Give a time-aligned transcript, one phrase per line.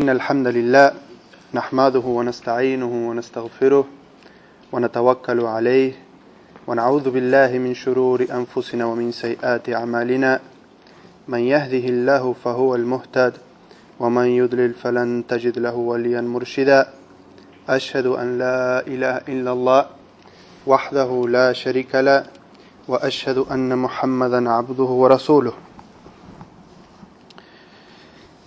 [0.00, 0.92] إن الحمد لله
[1.54, 3.84] نحمده ونستعينه ونستغفره
[4.72, 5.92] ونتوكل عليه
[6.66, 10.40] ونعوذ بالله من شرور أنفسنا ومن سيئات أعمالنا.
[11.28, 13.32] من يهده الله فهو المهتد
[14.00, 16.88] ومن يضلل فلن تجد له وليا مرشدا.
[17.68, 19.82] أشهد أن لا إله إلا الله
[20.66, 22.24] وحده لا شريك له
[22.88, 25.52] وأشهد أن محمدا عبده ورسوله.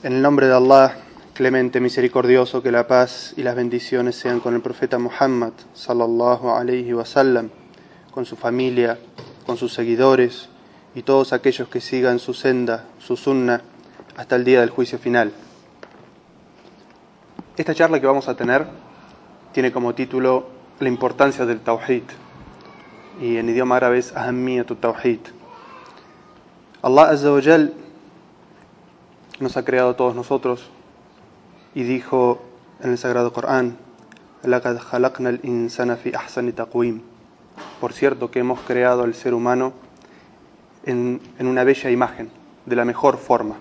[0.04, 1.03] En el nombre de Allah,
[1.34, 6.94] clemente, misericordioso, que la paz y las bendiciones sean con el profeta Muhammad, sallallahu alayhi
[6.94, 7.50] wa sallam,
[8.12, 9.00] con su familia,
[9.46, 10.50] con sus seguidores
[10.94, 13.62] y todos aquellos que sigan su senda, su sunna,
[14.16, 15.32] hasta el día del juicio final.
[17.58, 18.68] Esta charla que vamos a tener
[19.54, 20.48] tiene como título
[20.80, 22.04] La importancia del Tawhid
[23.20, 25.20] y en idioma árabe es Ahammiyatu Tawhid.
[26.84, 27.42] Allah Azza wa
[29.40, 30.70] nos ha creado a todos nosotros
[31.75, 32.41] y dijo
[32.83, 33.77] en el Sagrado Corán,
[34.45, 37.01] لَقَدْ خَلَقْنَا الْإِنسَانَ فِي أَحْسَنِ تَقْوِيمٍ
[37.81, 39.73] Por cierto que hemos creado al ser humano
[40.85, 42.31] en, en, una bella imagen,
[42.67, 43.57] de la mejor forma.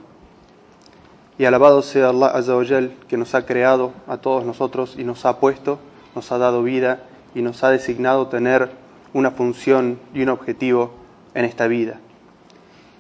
[1.37, 5.03] Y alabado sea Allah Azza wa Jal, que nos ha creado a todos nosotros y
[5.03, 5.79] nos ha puesto,
[6.15, 7.03] nos ha dado vida
[7.35, 8.71] y nos ha designado tener
[9.13, 10.91] una función y un objetivo
[11.33, 11.99] en esta vida.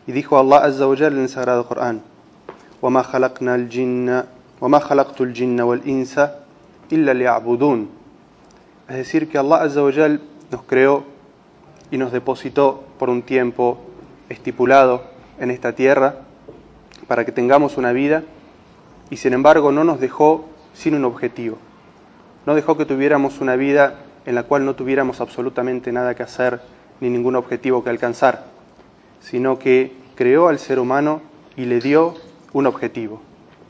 [0.05, 2.01] Y dijo Allah Azza wa Jal en el Sagrado Corán,
[2.81, 4.23] وما خلقنا الجن
[4.61, 6.19] وما خلقت الجن والإنس
[6.91, 7.87] إلا ليعبدون
[8.89, 11.03] es decir que Allah Azza wa Jal nos creó
[11.91, 13.79] y nos depositó por un tiempo
[14.29, 15.03] estipulado
[15.39, 16.21] en esta tierra
[17.07, 18.23] para que tengamos una vida
[19.09, 21.57] y sin embargo no nos dejó sin un objetivo
[22.45, 26.61] no dejó que tuviéramos una vida en la cual no tuviéramos absolutamente nada que hacer
[27.01, 28.45] ni ningún objetivo que alcanzar
[29.19, 31.21] sino que creó al ser humano
[31.55, 32.15] y le dio
[32.53, 33.21] un objetivo.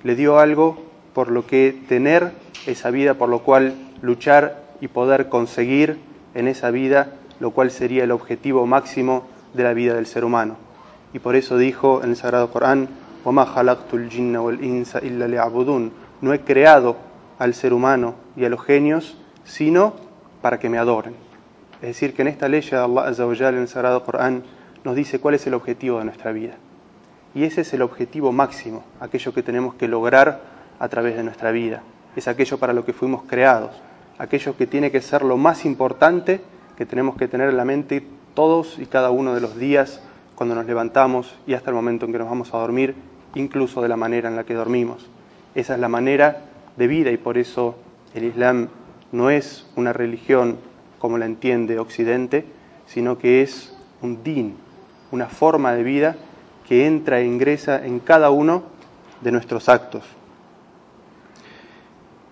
[0.02, 0.82] Le dio algo
[1.14, 2.32] por lo que tener
[2.66, 5.98] esa vida, por lo cual luchar y poder conseguir
[6.34, 10.56] en esa vida, lo cual sería el objetivo máximo de la vida del ser humano.
[11.12, 12.88] Y por eso dijo en el Sagrado Corán,
[16.20, 16.96] No he creado
[17.38, 19.94] al ser humano y a los genios, sino
[20.40, 21.14] para que me adoren.
[21.80, 24.42] Es decir, que en esta ley de Allah en el Sagrado Corán
[24.84, 26.54] nos dice cuál es el objetivo de nuestra vida.
[27.34, 30.42] Y ese es el objetivo máximo, aquello que tenemos que lograr
[30.78, 31.82] a través de nuestra vida.
[32.16, 33.70] Es aquello para lo que fuimos creados,
[34.18, 36.42] aquello que tiene que ser lo más importante
[36.76, 38.04] que tenemos que tener en la mente
[38.34, 40.02] todos y cada uno de los días
[40.34, 42.94] cuando nos levantamos y hasta el momento en que nos vamos a dormir,
[43.34, 45.08] incluso de la manera en la que dormimos.
[45.54, 46.44] Esa es la manera
[46.76, 47.76] de vida y por eso
[48.14, 48.68] el Islam
[49.12, 50.58] no es una religión
[50.98, 52.44] como la entiende Occidente,
[52.86, 54.56] sino que es un din,
[55.10, 56.16] una forma de vida
[56.66, 58.62] que entra e ingresa en cada uno
[59.20, 60.04] de nuestros actos.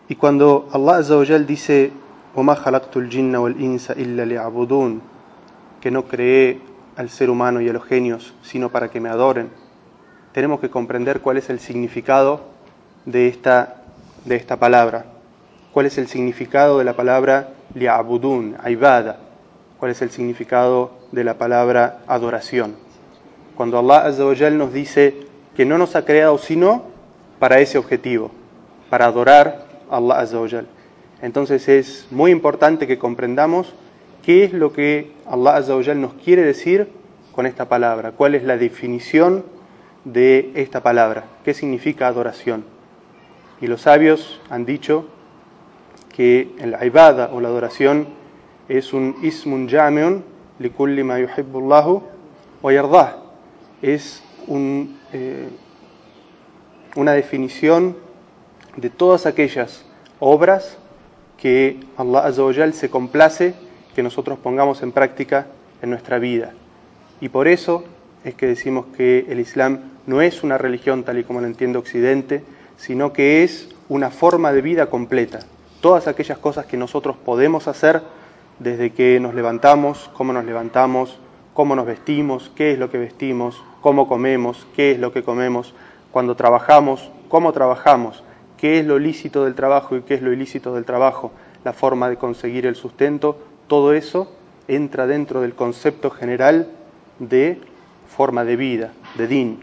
[0.09, 1.93] Y cuando Allah Azzawajal dice,
[5.81, 6.61] que no creé
[6.97, 9.51] al ser humano y a los genios, sino para que me adoren,
[10.33, 12.43] tenemos que comprender cuál es el significado
[13.05, 13.83] de esta,
[14.25, 15.07] de esta palabra.
[15.73, 19.19] ¿Cuál es el significado de la palabra li'abudun, aibada?
[19.79, 22.90] ¿Cuál es el significado de la palabra adoración?
[23.61, 25.15] Cuando Allah Azza wa Jal nos dice
[25.55, 26.85] que no nos ha creado sino
[27.39, 28.31] para ese objetivo,
[28.89, 30.67] para adorar a Allah Azza wa Jal.
[31.21, 33.75] Entonces es muy importante que comprendamos
[34.25, 36.89] qué es lo que Allah Azza wa Jal nos quiere decir
[37.33, 39.45] con esta palabra, cuál es la definición
[40.07, 42.65] de esta palabra, qué significa adoración.
[43.61, 45.05] Y los sabios han dicho
[46.17, 48.09] que el ibada o la adoración
[48.71, 50.25] es un ismun jamiun
[50.59, 52.03] likulli ma yuhibbullahu
[52.63, 53.30] wa yardah
[53.83, 54.23] es
[55.13, 55.49] eh,
[56.97, 57.97] una definición
[58.77, 59.85] de todas aquellas
[60.19, 60.77] obras
[61.39, 63.55] que Allah Azza se complace
[63.95, 65.47] que nosotros pongamos en práctica
[65.83, 66.53] en nuestra vida.
[67.21, 67.85] Y por eso
[68.25, 71.79] es que decimos que el Islam no es una religión tal y como lo entiende
[71.79, 72.43] Occidente,
[72.77, 75.41] sino que es una forma de vida completa.
[75.81, 78.03] Todas aquellas cosas que nosotros podemos hacer
[78.59, 81.19] desde que nos levantamos, cómo nos levantamos,
[81.55, 85.75] cómo nos vestimos, qué es lo que vestimos, cómo comemos, qué es lo que comemos,
[86.13, 88.23] cuando trabajamos, cómo trabajamos,
[88.57, 91.33] qué es lo lícito del trabajo y qué es lo ilícito del trabajo,
[91.65, 94.33] la forma de conseguir el sustento, todo eso
[94.69, 96.69] entra dentro del concepto general
[97.19, 97.61] de
[98.09, 99.61] forma de vida, de din,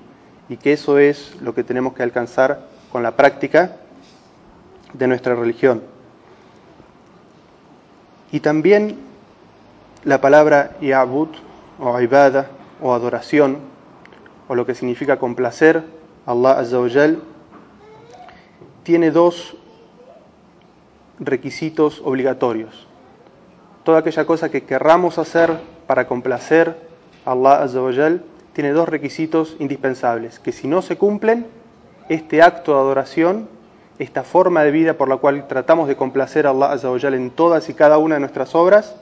[0.49, 3.77] y que eso es lo que tenemos que alcanzar con la práctica
[4.93, 5.81] de nuestra religión.
[8.31, 8.97] Y también
[10.03, 11.29] la palabra ya'bud
[11.79, 12.47] o ibada
[12.81, 13.57] o adoración
[14.47, 15.83] o lo que significa complacer,
[16.25, 16.89] Allah Azza wa
[18.83, 19.57] tiene dos
[21.19, 22.87] requisitos obligatorios.
[23.83, 26.75] Toda aquella cosa que querramos hacer para complacer
[27.25, 27.81] a Allah Azza
[28.53, 31.47] tiene dos requisitos indispensables, que si no se cumplen,
[32.09, 33.49] este acto de adoración,
[33.99, 37.69] esta forma de vida por la cual tratamos de complacer a Allah Azza en todas
[37.69, 38.95] y cada una de nuestras obras,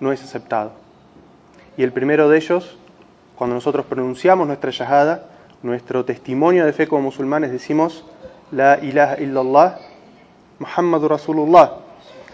[0.00, 0.79] no es aceptado.
[1.80, 2.76] Y el primero de ellos,
[3.36, 5.30] cuando nosotros pronunciamos nuestra shahada,
[5.62, 8.04] nuestro testimonio de fe como musulmanes, decimos
[8.52, 9.78] La ilaha illallah,
[10.58, 11.78] Muhammad Rasulullah,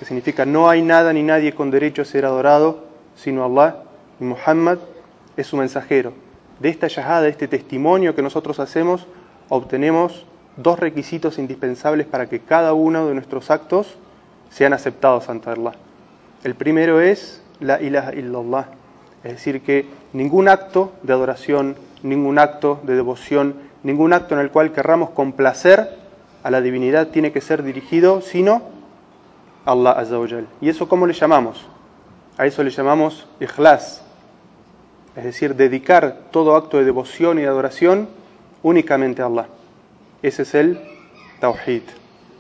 [0.01, 3.85] que significa no hay nada ni nadie con derecho a ser adorado sino Allah,
[4.19, 4.79] y Muhammad
[5.37, 6.13] es su mensajero.
[6.59, 9.07] De esta shahada, de este testimonio que nosotros hacemos,
[9.49, 10.27] obtenemos
[10.57, 13.97] dos requisitos indispensables para que cada uno de nuestros actos
[14.51, 15.75] sean aceptados ante Allah.
[16.43, 18.67] El primero es la ilaha illallah,
[19.27, 24.51] es decir, que ningún acto de adoración, ningún acto de devoción, ningún acto en el
[24.51, 25.97] cual querramos complacer
[26.45, 28.63] a la divinidad tiene que ser dirigido sino
[29.65, 30.17] a Allah Azza
[30.61, 31.67] ¿Y eso cómo le llamamos?
[32.39, 34.03] A eso le llamamos ikhlas,
[35.17, 38.09] es decir, dedicar todo acto de devoción y de adoración
[38.63, 39.47] únicamente a Allah.
[40.23, 40.81] Ese es el
[41.41, 41.83] tawhid,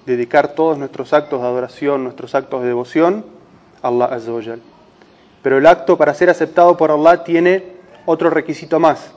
[0.06, 3.24] dedicar todos nuestros actos de adoración, nuestros actos de devoción
[3.82, 4.30] a Allah Azza
[5.46, 7.62] Pero el acto para ser aceptado por Allah tiene
[8.04, 9.12] otro requisito más,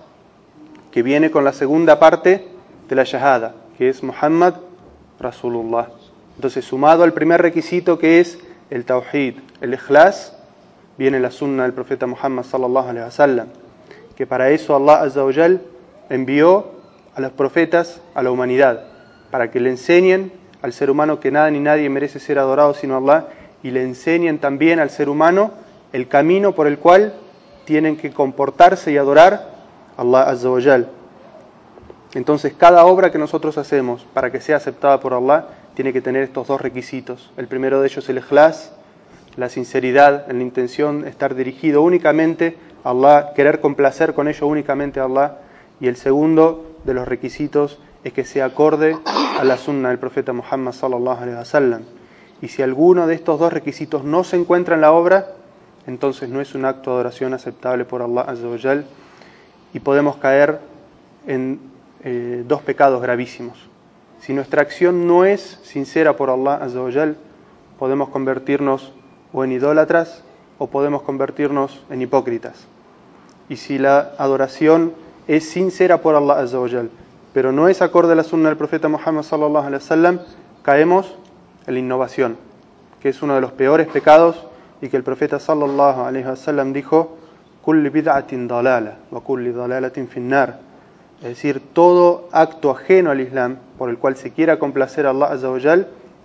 [0.92, 2.48] que viene con la segunda parte
[2.88, 4.54] de la shahada, que es Muhammad
[5.20, 5.88] Rasulullah.
[6.36, 8.38] Entonces, sumado al primer requisito que es
[8.70, 10.38] el tawhid, el ikhlas,
[11.00, 13.48] viene la sunna del profeta Muhammad sallallahu alaihi wasallam,
[14.16, 15.26] que para eso Allah azza
[16.12, 16.68] envió
[17.16, 18.84] a los profetas a la humanidad,
[19.32, 22.98] para que le enseñen al ser humano que nada ni nadie merece ser adorado sino
[22.98, 23.30] Allah
[23.64, 27.14] y le enseñen también al ser humano el camino por el cual
[27.66, 29.52] tienen que comportarse y adorar
[29.98, 30.50] a Allah azza
[32.14, 36.24] Entonces, cada obra que nosotros hacemos para que sea aceptada por Allah tiene que tener
[36.24, 37.32] estos dos requisitos.
[37.38, 38.74] El primero de ellos es el ikhlas,
[39.36, 45.00] la sinceridad en la intención, estar dirigido únicamente a Allah, querer complacer con ello únicamente
[45.00, 45.38] a Allah.
[45.80, 50.34] Y el segundo de los requisitos es que sea acorde a la sunna del profeta
[50.34, 51.84] Muhammad sallallahu alaihi wasallam.
[52.42, 55.28] Y si alguno de estos dos requisitos no se encuentra en la obra,
[55.90, 58.84] entonces no es un acto de adoración aceptable por Allah azza
[59.74, 60.60] y podemos caer
[61.26, 61.60] en
[62.04, 63.58] eh, dos pecados gravísimos.
[64.22, 67.16] Si nuestra acción no es sincera por Allah azza
[67.80, 68.94] podemos convertirnos
[69.34, 70.24] o en idólatras
[70.60, 72.68] o podemos convertirnos en hipócritas.
[73.48, 74.94] Y si la adoración
[75.28, 76.60] es sincera por Allah Azza
[77.34, 80.20] pero no es acorde a la sunna del profeta Muhammad sallallahu alaihi wasallam,
[80.62, 81.16] caemos
[81.66, 82.38] en la innovación,
[83.02, 84.49] que es uno de los peores pecados
[84.82, 87.18] y que el profeta sallallahu alaihi wasallam dijo:
[87.62, 90.60] "Kulli bid'atin dalala wa kulli dalalatin finnar."
[91.22, 95.28] Es decir, todo acto ajeno al Islam por el cual se quiera complacer a Allah
[95.28, 95.50] Azza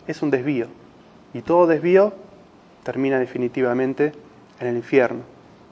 [0.06, 0.66] es un desvío.
[1.32, 2.12] Y todo desvío
[2.84, 4.12] termina definitivamente
[4.60, 5.22] en el infierno.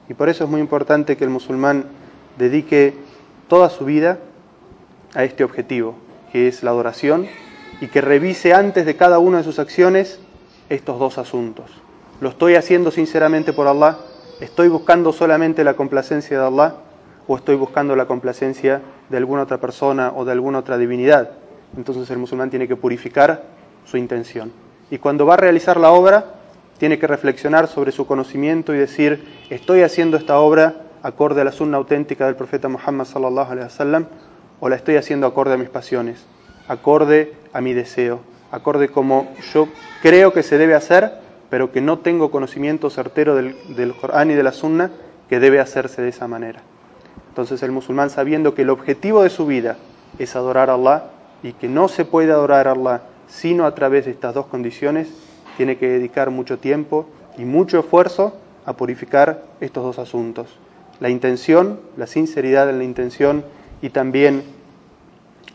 [0.09, 1.85] Y por eso es muy importante que el musulmán
[2.37, 2.93] dedique
[3.47, 4.19] toda su vida
[5.13, 5.95] a este objetivo,
[6.33, 7.27] que es la adoración,
[7.79, 10.19] y que revise antes de cada una de sus acciones
[10.69, 11.82] estos dos asuntos.
[12.23, 13.97] ¿Lo estoy haciendo sinceramente por Allah?
[14.39, 16.75] ¿Estoy buscando solamente la complacencia de Allah?
[17.27, 21.31] ¿O estoy buscando la complacencia de alguna otra persona o de alguna otra divinidad?
[21.75, 23.43] Entonces el musulmán tiene que purificar
[23.83, 24.53] su intención.
[24.89, 26.35] Y cuando va a realizar la obra,
[26.77, 31.51] tiene que reflexionar sobre su conocimiento y decir, ¿estoy haciendo esta obra acorde a la
[31.51, 34.05] sunna auténtica del profeta Muhammad sallallahu alaihi wasallam
[34.61, 36.23] o la estoy haciendo acorde a mis pasiones,
[36.69, 39.67] acorde a mi deseo, acorde como yo
[40.01, 41.22] creo que se debe hacer,
[41.53, 44.89] pero que no tengo conocimiento certero del, del Corán y de la sunna
[45.29, 46.63] que debe hacerse de esa manera.
[47.29, 49.77] Entonces el musulmán sabiendo que el objetivo de su vida
[50.17, 51.11] es adorar a Allah
[51.43, 55.09] y que no se puede adorar a Allah sino a través de estas dos condiciones,
[55.55, 57.05] tiene que dedicar mucho tiempo
[57.37, 60.57] y mucho esfuerzo a purificar estos dos asuntos.
[60.99, 63.45] La intención, la sinceridad en la intención
[63.79, 64.41] y también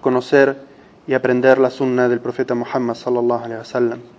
[0.01, 0.59] conocer
[1.09, 4.18] y aprender la sunna del profeta Muhammad sallallahu alaihi wasallam.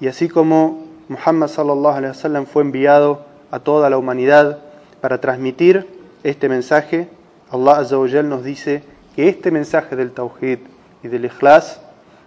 [0.00, 4.58] Y así como Muhammad sallallahu alaihi wasallam fue enviado a toda la humanidad
[5.00, 5.86] para transmitir
[6.24, 7.08] este mensaje,
[7.50, 8.82] Allah azza wa nos dice
[9.14, 10.58] que este mensaje del tawhid
[11.02, 11.80] y del ikhlas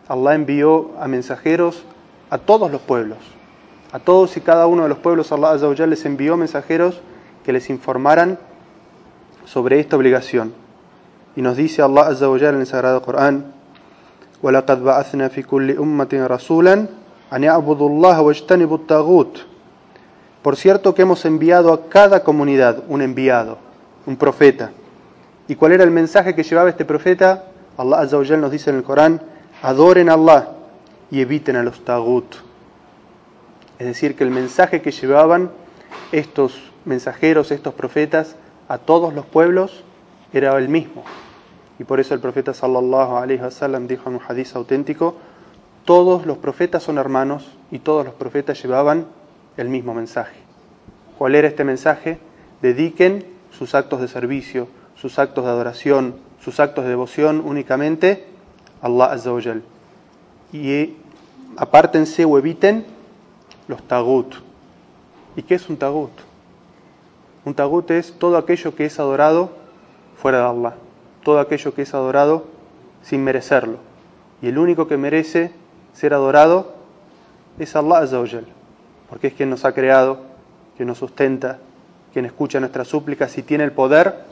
[0.07, 1.83] Allah envió a mensajeros
[2.29, 3.19] a todos los pueblos.
[3.91, 7.01] A todos y cada uno de los pueblos Allah azza wa les envió mensajeros
[7.43, 8.39] que les informaran
[9.45, 10.53] sobre esta obligación.
[11.35, 13.53] Y nos dice Allah azza wa en el sagrado Corán:
[14.41, 16.89] "Wa laqad ba'athna fi kulli ummatin rasulan"
[20.41, 23.57] Por cierto que hemos enviado a cada comunidad un enviado,
[24.05, 24.71] un profeta.
[25.47, 27.45] ¿Y cuál era el mensaje que llevaba este profeta?
[27.77, 29.21] Allah Azza nos dice en el Corán,
[29.61, 30.49] adoren a Allah
[31.11, 32.35] y eviten a los tagut.
[33.79, 35.51] Es decir, que el mensaje que llevaban
[36.11, 38.35] estos mensajeros, estos profetas,
[38.67, 39.83] a todos los pueblos
[40.33, 41.03] era el mismo.
[41.79, 45.15] Y por eso el profeta sallallahu alaihi wasallam dijo en un hadiz auténtico,
[45.89, 49.07] todos los profetas son hermanos y todos los profetas llevaban
[49.57, 50.37] el mismo mensaje.
[51.17, 52.19] ¿Cuál era este mensaje?
[52.61, 58.27] Dediquen sus actos de servicio, sus actos de adoración, sus actos de devoción únicamente
[58.83, 59.41] a Allah Azza wa
[60.53, 60.95] Y
[61.57, 62.85] apártense o eviten
[63.67, 64.35] los tagut.
[65.35, 66.11] ¿Y qué es un tagut?
[67.45, 69.53] Un tagut es todo aquello que es adorado
[70.21, 70.75] fuera de Allah,
[71.23, 72.45] todo aquello que es adorado
[73.01, 73.79] sin merecerlo.
[74.43, 75.51] Y el único que merece
[75.93, 76.73] ser adorado
[77.57, 78.45] es Allah Azzawajal,
[79.09, 80.21] porque es quien nos ha creado,
[80.77, 81.59] quien nos sustenta,
[82.13, 84.23] quien escucha nuestras súplicas y tiene el poder,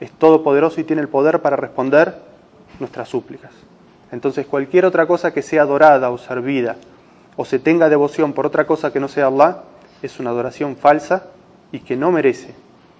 [0.00, 2.16] es todopoderoso y tiene el poder para responder
[2.78, 3.52] nuestras súplicas.
[4.12, 6.76] Entonces cualquier otra cosa que sea adorada o servida
[7.36, 9.64] o se tenga devoción por otra cosa que no sea Allah,
[10.02, 11.26] es una adoración falsa
[11.72, 12.54] y que no merece,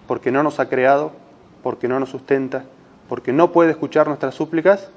[0.07, 1.13] porque no nos ha creado,
[1.63, 2.65] porque no nos sustenta,
[3.09, 4.91] porque no puede escuchar nuestras súplicas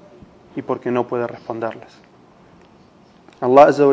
[0.56, 2.09] y porque no puede responderlas.
[3.42, 3.86] Allah Azza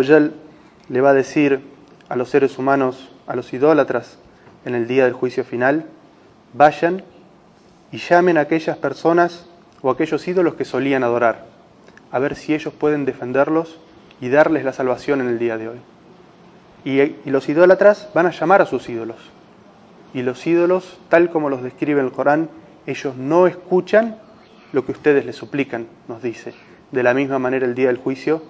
[0.88, 1.60] le va a decir
[2.08, 4.18] a los seres humanos, a los idólatras,
[4.64, 5.86] en el día del juicio final,
[6.52, 7.04] vayan
[7.92, 9.46] y llamen a aquellas personas
[9.82, 11.46] o aquellos ídolos que solían adorar,
[12.10, 13.78] a ver si ellos pueden defenderlos
[14.20, 15.78] y darles la salvación en el día de hoy.
[16.84, 19.18] Y, los idólatras van a llamar a sus ídolos.
[20.14, 22.48] Y los ídolos, tal como los describe el Corán,
[22.86, 24.18] ellos no escuchan
[24.72, 26.54] lo que ustedes les suplican, nos dice.
[26.90, 28.42] De la misma manera el día del juicio,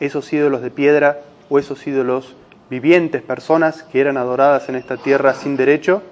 [0.00, 2.34] esos ídolos de piedra o esos ídolos
[2.70, 6.02] vivientes, personas que eran adoradas en esta tierra sin derecho,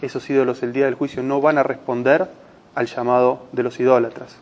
[0.00, 2.28] esos ídolos el día del juicio no van a responder
[2.74, 4.36] al llamado de los idólatras.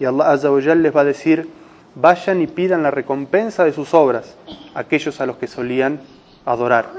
[0.00, 1.48] Y Allah les va a decir,
[1.94, 4.36] vayan y pidan la recompensa de sus obras,
[4.74, 6.00] aquellos a los que solían
[6.44, 6.90] adorar.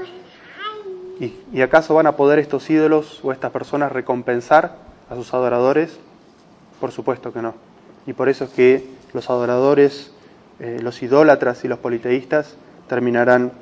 [1.20, 4.76] ¿Y, ¿Y acaso van a poder estos ídolos o estas personas recompensar
[5.10, 5.98] a sus adoradores?
[6.80, 7.54] Por supuesto que no.
[8.06, 10.12] Y por eso es que los adoradores
[10.60, 12.56] eh, los idólatras y los politeístas
[12.88, 13.52] terminarán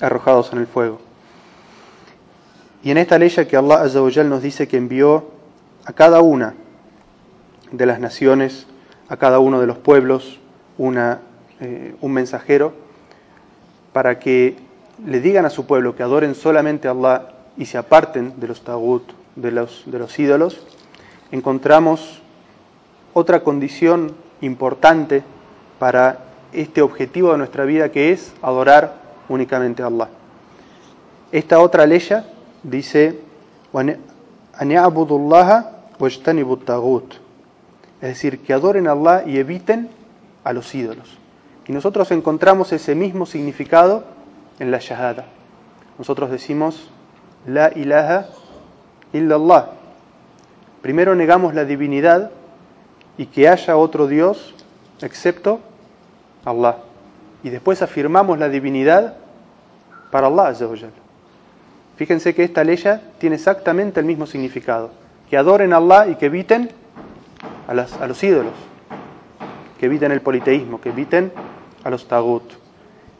[0.00, 1.00] arrojados en el fuego.
[2.82, 5.30] Y en esta ley que Allah Azza nos dice que envió
[5.84, 6.54] a cada una
[7.72, 8.66] de las naciones,
[9.08, 10.38] a cada uno de los pueblos,
[10.78, 11.20] una,
[11.60, 12.72] eh, un mensajero,
[13.92, 14.56] para que
[15.06, 18.64] le digan a su pueblo que adoren solamente a Allah y se aparten de los
[18.64, 20.66] tagut, de los, de los ídolos,
[21.30, 22.22] encontramos
[23.12, 25.22] otra condición importante
[25.78, 26.18] para
[26.52, 28.94] este objetivo de nuestra vida que es adorar
[29.28, 30.08] únicamente a Allah.
[31.32, 32.00] Esta otra ley
[32.62, 33.18] dice,
[38.00, 39.88] es decir, que adoren a Allah y eviten
[40.44, 41.18] a los ídolos.
[41.66, 44.04] Y nosotros encontramos ese mismo significado
[44.58, 45.24] en la Shahada.
[45.98, 46.90] Nosotros decimos,
[47.46, 48.26] La ilaha
[49.12, 49.70] illallah.
[50.82, 52.30] Primero negamos la divinidad
[53.16, 54.53] y que haya otro Dios
[55.00, 55.60] excepto
[56.44, 56.78] Allah.
[57.42, 59.16] Y después afirmamos la divinidad
[60.10, 60.54] para Allah
[61.96, 62.82] Fíjense que esta ley
[63.18, 64.90] tiene exactamente el mismo significado.
[65.28, 66.70] Que adoren a Allah y que eviten
[67.68, 68.52] a, los ídolos.
[69.78, 71.32] Que eviten el politeísmo, que eviten
[71.84, 72.44] a los tagut.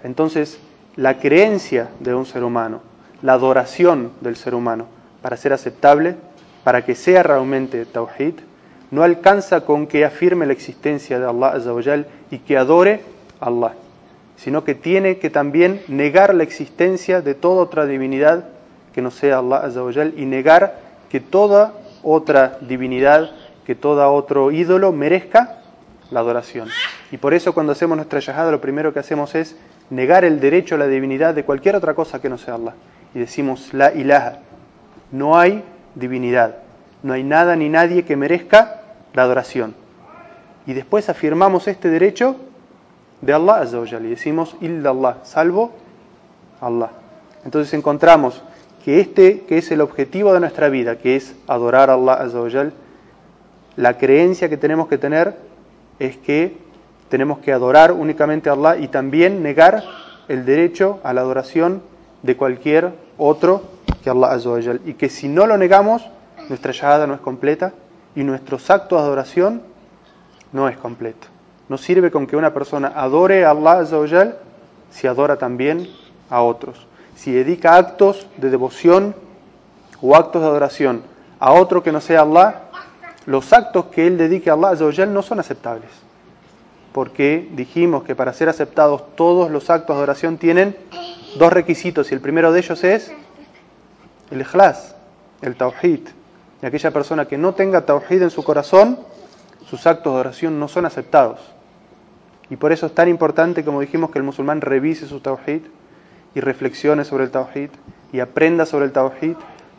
[0.02, 0.58] Entonces,
[0.96, 2.80] la creencia de un ser humano,
[3.22, 4.86] la adoración del ser humano,
[5.22, 6.16] para ser aceptable,
[6.62, 8.34] para que sea realmente tawhid,
[8.94, 13.00] no alcanza con que afirme la existencia de Allah y que adore
[13.40, 13.72] Allah,
[14.36, 18.44] sino que tiene que también negar la existencia de toda otra divinidad
[18.94, 20.78] que no sea Allah Azzawajal y negar
[21.10, 21.72] que toda
[22.04, 23.32] otra divinidad,
[23.66, 25.58] que todo otro ídolo merezca
[26.12, 26.68] la adoración.
[27.10, 29.56] Y por eso cuando hacemos nuestra yahada lo primero que hacemos es
[29.90, 32.74] negar el derecho a la divinidad de cualquier otra cosa que no sea Allah.
[33.12, 34.38] Y decimos la ilaha,
[35.10, 35.64] no hay
[35.96, 36.58] divinidad,
[37.02, 38.82] no hay nada ni nadie que merezca
[39.14, 39.74] la adoración.
[40.66, 42.36] Y después afirmamos este derecho
[43.20, 45.72] de Allah Azzawajal y decimos illallah, salvo
[46.60, 46.90] Allah.
[47.44, 48.42] Entonces encontramos
[48.84, 52.72] que este que es el objetivo de nuestra vida, que es adorar a Allah Azzawajal,
[53.76, 55.36] la creencia que tenemos que tener
[55.98, 56.56] es que
[57.08, 59.82] tenemos que adorar únicamente a Allah y también negar
[60.28, 61.82] el derecho a la adoración
[62.22, 63.62] de cualquier otro
[64.02, 64.80] que Allah Azzawajal.
[64.84, 66.02] Y que si no lo negamos,
[66.48, 67.74] nuestra llegada no es completa
[68.16, 69.62] y nuestros actos de adoración
[70.52, 71.26] no es completo.
[71.68, 74.36] No sirve con que una persona adore a Allah
[74.90, 75.88] si adora también
[76.30, 76.86] a otros.
[77.16, 79.14] Si dedica actos de devoción
[80.00, 81.02] o actos de adoración
[81.40, 82.62] a otro que no sea Allah,
[83.26, 85.90] los actos que él dedique a Allah no son aceptables.
[86.92, 90.76] porque dijimos que para ser aceptados todos los actos de oración tienen
[91.36, 93.12] dos requisitos y el primero de ellos es
[94.30, 94.94] el ikhlas,
[95.42, 96.06] el tawhid.
[96.62, 98.98] Y aquella persona que no tenga tawhid en su corazón,
[99.68, 101.40] sus actos de oración no son aceptados.
[102.50, 105.62] Y por eso es tan importante, como dijimos, que el musulmán revise su tawhid
[106.34, 107.70] y reflexione sobre el tawhid
[108.12, 109.36] y aprenda sobre el tawhid,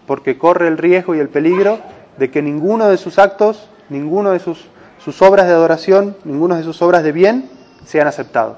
[0.07, 1.79] porque corre el riesgo y el peligro
[2.17, 4.67] de que ninguno de sus actos, ninguno de sus,
[5.03, 7.49] sus obras de adoración, ninguno de sus obras de bien
[7.85, 8.57] sean aceptados.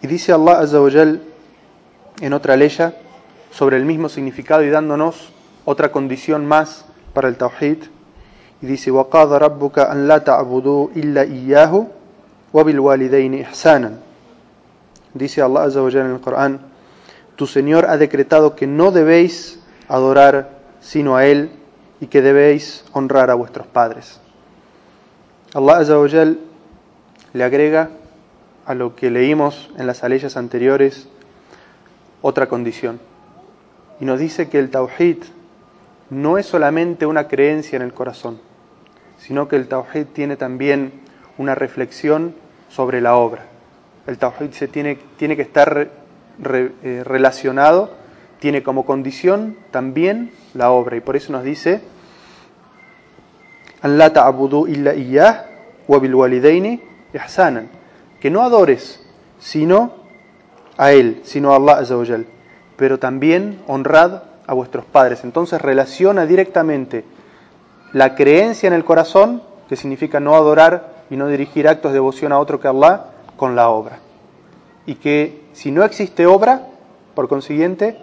[0.00, 0.78] Y dice Allah Azza
[2.19, 2.69] en otra ley
[3.51, 5.31] sobre el mismo significado y dándonos
[5.65, 7.77] otra condición más para el tawhid.
[8.61, 11.87] Y dice: وَقَادَ رَبُّكَ أَن لَا تَعْبُدُوا إِلَّا إِيَّاهُ
[12.53, 13.91] وَبِالْوَالِدَيْنِ إِحْسَانًا
[15.13, 16.59] Dice Allah Azza wa en el Corán:
[17.35, 21.51] Tu Señor ha decretado que no debéis adorar sino a Él
[21.99, 24.19] y que debéis honrar a vuestros padres.
[25.53, 26.07] Allah Azza wa
[27.33, 27.89] le agrega
[28.65, 31.07] a lo que leímos en las aleyas anteriores
[32.26, 32.98] otra condición.
[34.00, 35.18] Y nos dice que el tawhid
[36.10, 38.40] no es solamente una creencia en el corazón,
[39.16, 40.92] sino que el tawhid tiene también
[41.38, 42.34] una reflexión
[42.68, 43.44] sobre la obra.
[44.08, 45.88] El tawhid se tiene, tiene que estar
[46.52, 47.94] eh, relacionado,
[48.40, 50.96] tiene como condición también la obra.
[50.96, 51.80] Y por eso nos dice,
[58.20, 59.00] que no adores
[59.38, 60.05] sino
[60.76, 62.26] a Él, sino a Allah Azzawajal,
[62.76, 65.24] pero también honrad a vuestros padres.
[65.24, 67.04] Entonces relaciona directamente
[67.92, 72.32] la creencia en el corazón, que significa no adorar y no dirigir actos de devoción
[72.32, 73.06] a otro que Allah,
[73.36, 73.98] con la obra.
[74.86, 76.66] Y que si no existe obra,
[77.14, 77.98] por consiguiente,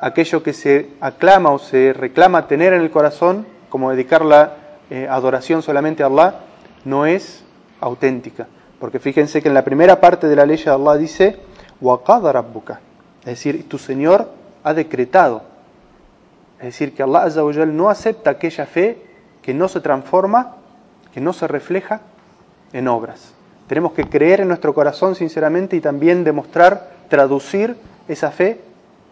[0.00, 4.56] aquello que se aclama o se reclama tener en el corazón, como dedicar la
[4.90, 6.40] eh, adoración solamente a Allah,
[6.84, 7.44] no es
[7.80, 8.46] auténtica.
[8.78, 11.38] Porque fíjense que en la primera parte de la ley de Allah dice,
[13.20, 14.30] es decir, tu Señor
[14.62, 15.42] ha decretado.
[16.58, 17.28] Es decir, que Allah
[17.66, 19.02] no acepta aquella fe
[19.42, 20.56] que no se transforma,
[21.12, 22.00] que no se refleja
[22.72, 23.34] en obras.
[23.66, 28.60] Tenemos que creer en nuestro corazón sinceramente y también demostrar, traducir esa fe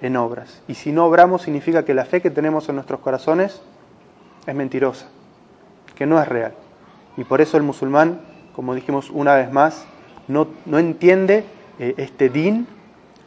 [0.01, 0.63] en obras.
[0.69, 3.61] Y si no obramos significa que la fe que tenemos en nuestros corazones
[4.47, 5.07] es mentirosa,
[5.97, 6.53] que no es real.
[7.17, 8.21] Y por eso el musulmán
[8.55, 9.85] como dijimos una vez más,
[10.29, 11.45] no, no entiende
[11.81, 12.66] eh, este din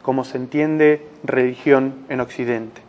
[0.00, 2.80] como se entiende religión en Occidente.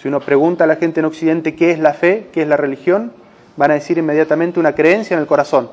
[0.00, 2.56] Si uno pregunta a la gente en Occidente qué es la fe, qué es la
[2.56, 3.12] religión,
[3.56, 5.68] van a decir inmediatamente una creencia en el corazón.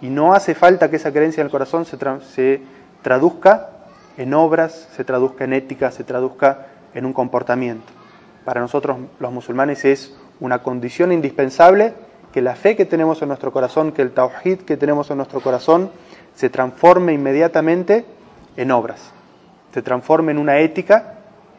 [0.00, 1.98] Y no hace falta que esa creencia en el corazón se,
[2.32, 2.62] se
[3.02, 3.70] traduzca
[4.16, 7.92] en obras, se traduzca en ética, se traduzca en un comportamiento.
[8.44, 11.92] Para nosotros los musulmanes es una condición indispensable
[12.32, 15.40] que la fe que tenemos en nuestro corazón, que el tawhid que tenemos en nuestro
[15.40, 15.90] corazón,
[16.36, 18.04] se transforme inmediatamente
[18.60, 19.00] en obras,
[19.72, 21.14] se transforme en una ética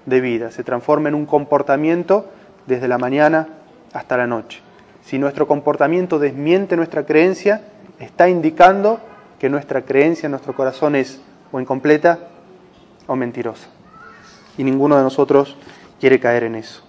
[0.06, 2.28] de vida, se transforme en un comportamiento
[2.68, 3.48] desde la mañana
[3.92, 4.62] hasta la noche.
[5.04, 7.64] Si nuestro comportamiento desmiente nuestra creencia,
[7.98, 9.00] está indicando
[9.40, 11.20] que nuestra creencia en nuestro corazón es
[11.52, 12.20] o incompleta
[13.08, 13.68] o mentirosa.
[14.60, 15.58] Y ninguno de nosotros
[16.00, 16.84] quiere caer en eso.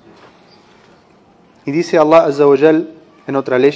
[1.65, 2.45] Y dice Allah Azza
[3.27, 3.73] en otra ley,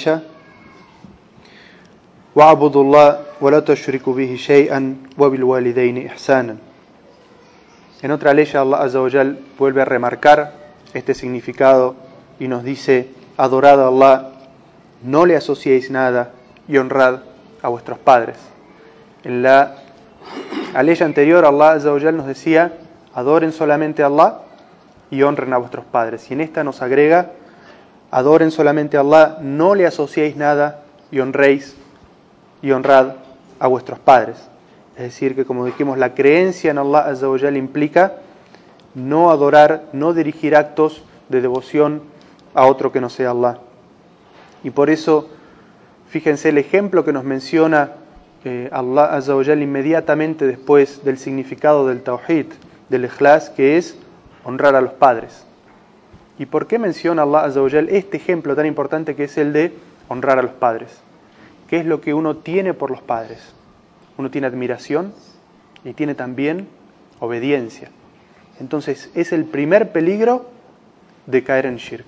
[8.03, 9.01] En otra ley Allah Azza
[9.59, 10.55] vuelve a remarcar
[10.95, 11.97] este significado
[12.39, 14.31] y nos dice, adorad a Allah,
[15.03, 16.31] no le asociéis nada
[16.67, 17.21] y honrad
[17.61, 18.39] a vuestros padres.
[19.23, 19.77] En la,
[20.83, 22.73] ley anterior Allah Azza nos decía,
[23.13, 24.41] adoren solamente a Allah
[25.11, 26.31] y honren a vuestros padres.
[26.31, 27.33] Y en esta nos agrega,
[28.11, 31.77] adoren solamente a Allah, no le asociéis nada y honréis
[32.63, 33.26] y honrad
[33.59, 34.37] a vuestros padres.
[34.97, 37.13] Es decir, que como dijimos, la creencia en Allah
[37.55, 38.15] implica
[38.95, 42.03] no adorar, no dirigir actos de devoción
[42.55, 43.59] a otro que no sea Allah.
[44.65, 45.29] Y por eso,
[46.09, 47.93] fíjense el ejemplo que nos menciona
[48.45, 49.21] eh, Allah
[49.55, 52.47] inmediatamente después del significado del Tawhid,
[52.89, 53.99] del Ikhlas, que es
[54.45, 55.45] honrar a los padres.
[56.39, 59.75] ¿Y por qué menciona Allah Azzawajal este ejemplo tan importante que es el de
[60.09, 61.01] honrar a los padres?
[61.69, 63.55] ¿Qué es lo que uno tiene por los padres?
[64.17, 65.13] Uno tiene admiración
[65.85, 66.69] y tiene también
[67.21, 67.91] obediencia.
[68.61, 70.47] Entonces es el primer peligro
[71.27, 72.07] de caer en shirk.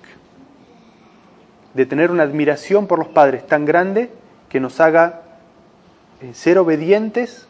[1.73, 4.09] De tener una admiración por los padres tan grande
[4.47, 5.21] que nos haga
[6.21, 7.47] eh, ser obedientes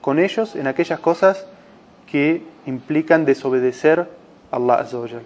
[0.00, 1.46] con ellos en aquellas cosas
[2.10, 4.08] que implican desobedecer
[4.50, 5.22] a Allah Azzawajal.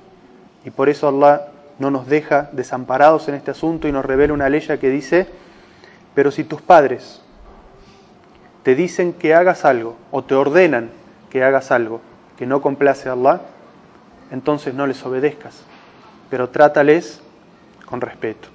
[0.65, 4.49] Y por eso Allah no nos deja desamparados en este asunto y nos revela una
[4.49, 5.27] ley que dice,
[6.15, 7.21] pero si tus padres
[8.63, 10.91] te dicen que hagas algo o te ordenan
[11.31, 12.01] que hagas algo
[12.37, 13.41] que no complace a Allah,
[14.31, 15.63] entonces no les obedezcas,
[16.31, 17.21] pero trátales
[17.87, 18.49] con respeto.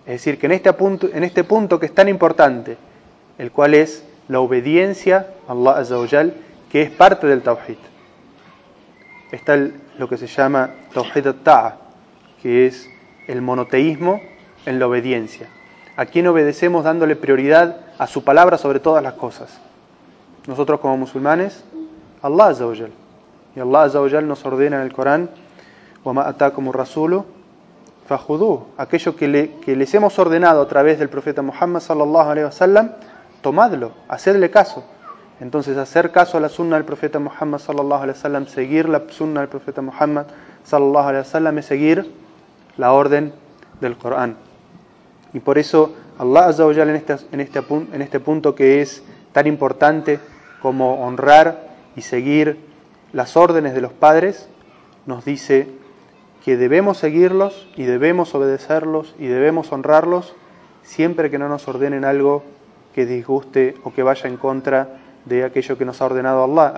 [0.00, 2.76] Es decir, que en este punto, en este punto que es tan importante,
[3.38, 5.96] el cual es la obediencia a Allah Azza
[6.70, 7.76] que es parte del Tawhid.
[9.30, 9.56] Está
[9.98, 11.76] lo que se llama Tawhid al-Ta'a,
[12.42, 12.88] que es
[13.26, 14.20] el monoteísmo
[14.66, 15.48] en la obediencia.
[15.96, 19.58] A quien obedecemos dándole prioridad a su palabra sobre todas las cosas.
[20.46, 21.64] Nosotros como musulmanes,
[22.22, 22.64] Allah Azza
[23.54, 25.28] Y Allah Azza nos ordena en el Corán,
[26.02, 27.24] como rasulu
[28.06, 32.44] fajudú, aquello que, le, que les hemos ordenado a través del profeta Muhammad sallallahu alaihi
[32.44, 32.92] wasallam,
[33.40, 34.84] tomadlo, hacedle caso.
[35.40, 39.40] Entonces, hacer caso a la sunna del profeta Muhammad sallallahu alaihi wasallam, seguir la sunna
[39.40, 40.26] del profeta Muhammad
[40.64, 42.12] sallallahu wasallam es seguir
[42.76, 43.32] la orden
[43.80, 44.36] del Corán.
[45.34, 50.20] Y por eso Allah este, en, este, punto que es tan importante
[50.60, 52.58] como honrar y seguir
[53.12, 54.48] las órdenes de los padres,
[55.06, 55.68] nos dice
[56.44, 60.34] que debemos seguirlos y debemos obedecerlos y debemos honrarlos
[60.82, 62.42] siempre que no nos ordenen algo
[62.94, 66.74] que disguste o que vaya en contra de aquello que nos ha ordenado Allah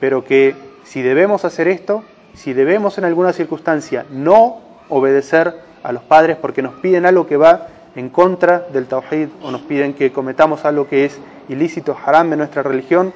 [0.00, 6.02] Pero que si debemos hacer esto, si debemos en alguna circunstancia no obedecer a los
[6.02, 10.12] padres porque nos piden algo que va en contra del tawhid o nos piden que
[10.12, 11.18] cometamos algo que es
[11.48, 13.12] ilícito, haram en nuestra religión,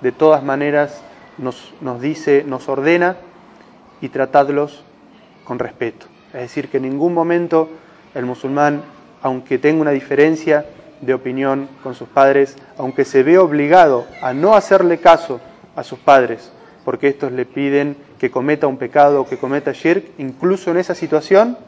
[0.00, 1.02] de todas maneras
[1.38, 3.16] nos, nos dice, nos ordena
[4.00, 4.84] y tratadlos
[5.44, 6.06] con respeto.
[6.32, 7.68] Es decir, que en ningún momento
[8.14, 8.82] el musulmán,
[9.22, 10.66] aunque tenga una diferencia
[11.00, 15.40] de opinión con sus padres, aunque se ve obligado a no hacerle caso
[15.74, 16.52] a sus padres,
[16.84, 20.94] porque estos le piden que cometa un pecado o que cometa shirk, incluso en esa
[20.94, 21.58] situación,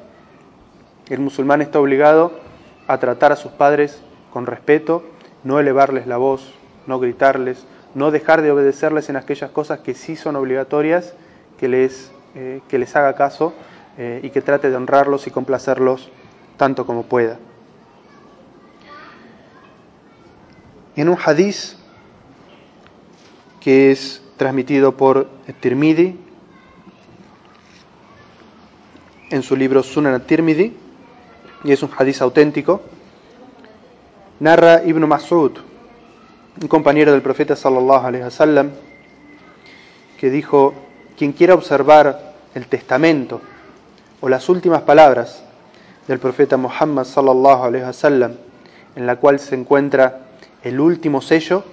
[1.08, 2.32] el musulmán está obligado
[2.86, 5.04] a tratar a sus padres con respeto,
[5.44, 6.52] no elevarles la voz,
[6.86, 11.14] no gritarles, no dejar de obedecerles en aquellas cosas que sí son obligatorias,
[11.58, 13.54] que les, eh, que les haga caso
[13.96, 16.10] eh, y que trate de honrarlos y complacerlos
[16.56, 17.38] tanto como pueda.
[20.96, 21.76] En un hadiz
[23.60, 25.28] que es transmitido por
[25.60, 26.18] Tirmidhi
[29.30, 30.74] en su libro Sunan al-Tirmidhi,
[31.64, 32.82] y es un hadiz auténtico,
[34.40, 35.52] narra Ibn Mas'ud,
[36.60, 38.70] un compañero del profeta sallallahu alaihi wasallam,
[40.18, 40.74] que dijo,
[41.16, 43.40] quien quiera observar el testamento
[44.20, 45.42] o las últimas palabras
[46.06, 48.32] del profeta Muhammad sallallahu alaihi wasallam,
[48.96, 50.20] en la cual se encuentra
[50.62, 51.64] el último sello,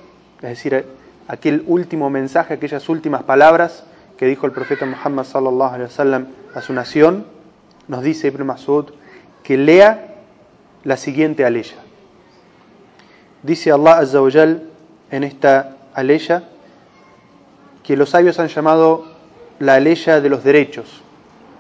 [0.42, 0.86] es decir,
[1.28, 3.84] aquel último mensaje, aquellas últimas palabras
[4.18, 7.26] que dijo el profeta Muhammad sallallahu alaihi wasallam a su nación,
[7.88, 8.92] nos dice Ibn Masud
[9.46, 10.16] que lea
[10.84, 11.76] la siguiente aleya.
[13.44, 14.20] Dice Allah Azza
[15.12, 16.50] en esta aleya
[17.84, 19.06] que los sabios han llamado
[19.60, 21.04] la aleya de los derechos,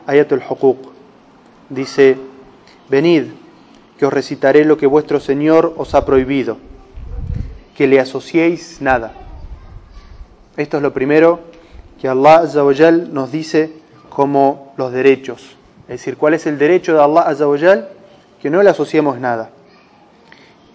[0.07, 0.93] Ayatul Hukuk.
[1.69, 2.17] Dice,
[2.89, 3.25] venid,
[3.99, 6.57] que os recitaré lo que vuestro Señor os ha prohibido,
[7.77, 9.13] que le asociéis nada.
[10.57, 11.39] Esto es lo primero
[12.01, 13.73] que Allah Azza nos dice
[14.09, 15.55] como los derechos.
[15.87, 17.45] Es decir, cuál es el derecho de Allah Azza
[18.41, 19.51] que no le asociemos nada.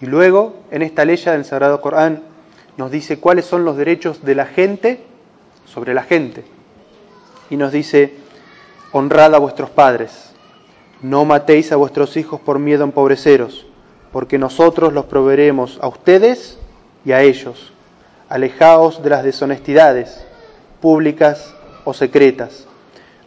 [0.01, 2.23] Y luego, en esta ley del Sagrado Corán,
[2.77, 5.03] nos dice cuáles son los derechos de la gente
[5.65, 6.43] sobre la gente.
[7.49, 8.13] Y nos dice,
[8.93, 10.31] honrad a vuestros padres,
[11.01, 13.67] no matéis a vuestros hijos por miedo a empobreceros,
[14.11, 16.57] porque nosotros los proveeremos a ustedes
[17.03, 17.73] y a ellos.
[18.29, 20.25] Alejaos de las deshonestidades,
[20.79, 22.65] públicas o secretas.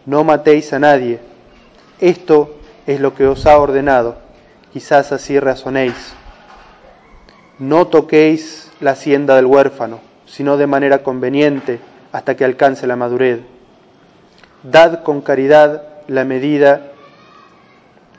[0.07, 1.21] No matéis a nadie
[2.01, 4.17] esto es lo que os ha ordenado,
[4.73, 6.15] quizás así razonéis.
[7.59, 11.81] No toquéis la hacienda del huérfano, sino de manera conveniente
[12.13, 13.41] hasta que alcance la madurez.
[14.63, 16.93] Dad con caridad la medida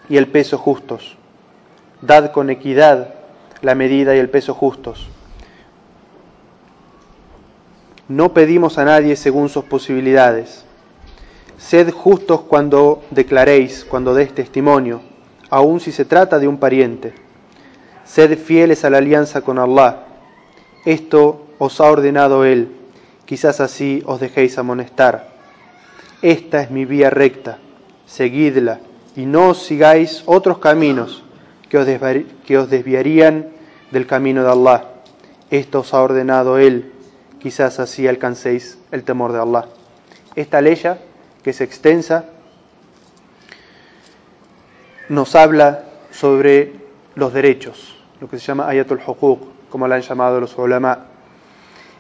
[0.10, 1.18] y el peso justos.
[2.02, 3.14] Dad con equidad
[3.62, 5.10] la medida y el peso justos.
[8.08, 10.66] No pedimos a nadie según sus posibilidades
[11.58, 15.02] Sed justos cuando declaréis, cuando des testimonio,
[15.50, 17.14] aun si se trata de un pariente.
[18.04, 20.06] Sed fieles a la alianza con Allah.
[20.86, 22.72] Esto os ha ordenado Él,
[23.26, 25.34] quizás así os dejéis amonestar.
[26.22, 27.60] Esta es mi vía recta,
[28.06, 28.80] seguidla,
[29.16, 31.24] y no os sigáis otros caminos
[31.70, 31.88] que os,
[32.46, 33.48] que os desviarían
[33.92, 34.86] del camino de Allah.
[35.50, 36.92] Esto os ha ordenado Él,
[37.40, 39.66] quizás así alcancéis el temor de Allah.
[40.36, 40.76] Esta ley
[41.46, 42.26] que es extensa,
[45.10, 46.74] nos habla sobre
[47.14, 51.06] los derechos, lo que se llama ayatul hukuk, como la han llamado los ulama.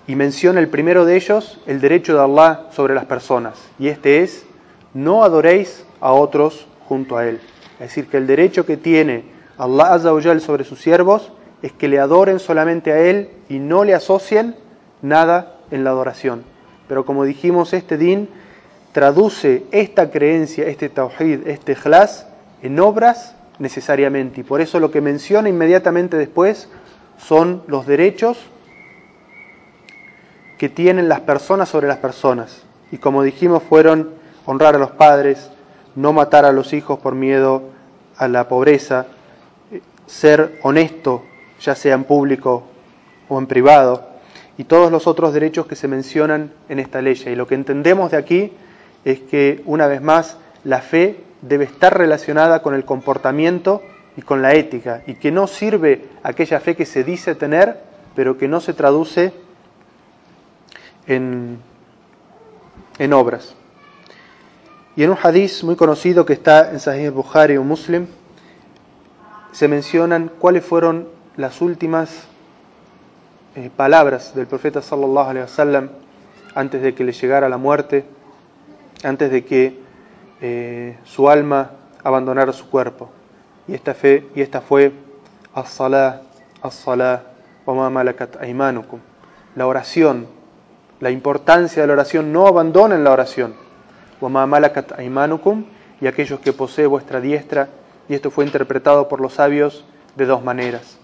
[0.08, 3.60] Y menciona el primero de ellos, el derecho de Allah sobre las personas.
[3.78, 4.48] Y este es,
[4.96, 7.40] no adoréis a otros junto a Él.
[7.74, 9.26] Es decir, que el derecho que tiene
[9.60, 11.32] Allah Azza sobre sus siervos
[11.62, 14.56] es que le adoren solamente a Él y no le asocien
[15.04, 16.44] nada en la adoración.
[16.88, 18.28] Pero como dijimos, este din
[18.96, 22.28] traduce esta creencia, este tawhid, este ikhlas,
[22.62, 24.40] en obras necesariamente.
[24.40, 26.70] Y por eso lo que menciona inmediatamente después
[27.18, 28.38] son los derechos
[30.58, 32.64] que tienen las personas sobre las personas.
[32.90, 34.12] Y como dijimos, fueron
[34.46, 35.50] honrar a los padres,
[35.98, 37.64] no matar a los hijos por miedo
[38.16, 39.08] a la pobreza,
[40.06, 41.22] ser honesto,
[41.60, 42.64] ya sea en público
[43.28, 44.08] o en privado,
[44.58, 47.22] y todos los otros derechos que se mencionan en esta ley.
[47.26, 48.54] Y lo que entendemos de aquí
[49.06, 53.82] es que, una vez más, la fe debe estar relacionada con el comportamiento
[54.18, 57.80] y con la ética, y que no sirve aquella fe que se dice tener,
[58.16, 59.32] pero que no se traduce
[61.06, 61.60] en,
[62.98, 63.56] en obras.
[64.96, 68.08] Y en un hadiz muy conocido que está en Sahih Bukhari o Muslim,
[69.52, 72.28] se mencionan cuáles fueron las últimas
[73.56, 75.90] eh, palabras del profeta sallallahu alaihi wasallam
[76.56, 78.06] antes de que le llegara la muerte,
[79.04, 79.80] antes de que
[80.42, 81.72] eh, su alma
[82.04, 83.10] abandonara su cuerpo.
[83.68, 84.92] Y esta fe y esta fue
[85.54, 86.22] as-salah,
[86.62, 87.24] as-salah
[87.66, 89.00] wa ma malakat aymanukum.
[89.56, 90.28] La oración,
[91.00, 93.66] la importancia de la oración, no abandonen la oración
[94.30, 94.94] malakat
[96.02, 97.70] y aquellos que posee vuestra diestra,
[98.10, 100.98] y esto fue interpretado por los sabios de dos maneras.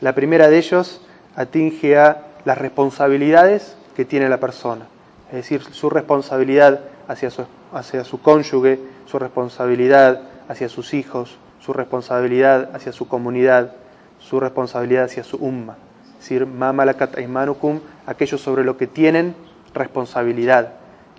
[0.00, 1.00] La primera de ellos
[1.34, 4.86] atinge a las responsabilidades que tiene la persona,
[5.28, 11.72] es decir, su responsabilidad hacia su, hacia su cónyuge, su responsabilidad hacia sus hijos, su
[11.72, 13.72] responsabilidad hacia su comunidad,
[14.18, 15.76] su responsabilidad hacia su umma.
[16.12, 17.16] Es decir, malakat
[18.06, 19.34] aquellos sobre lo que tienen
[19.74, 20.72] responsabilidad.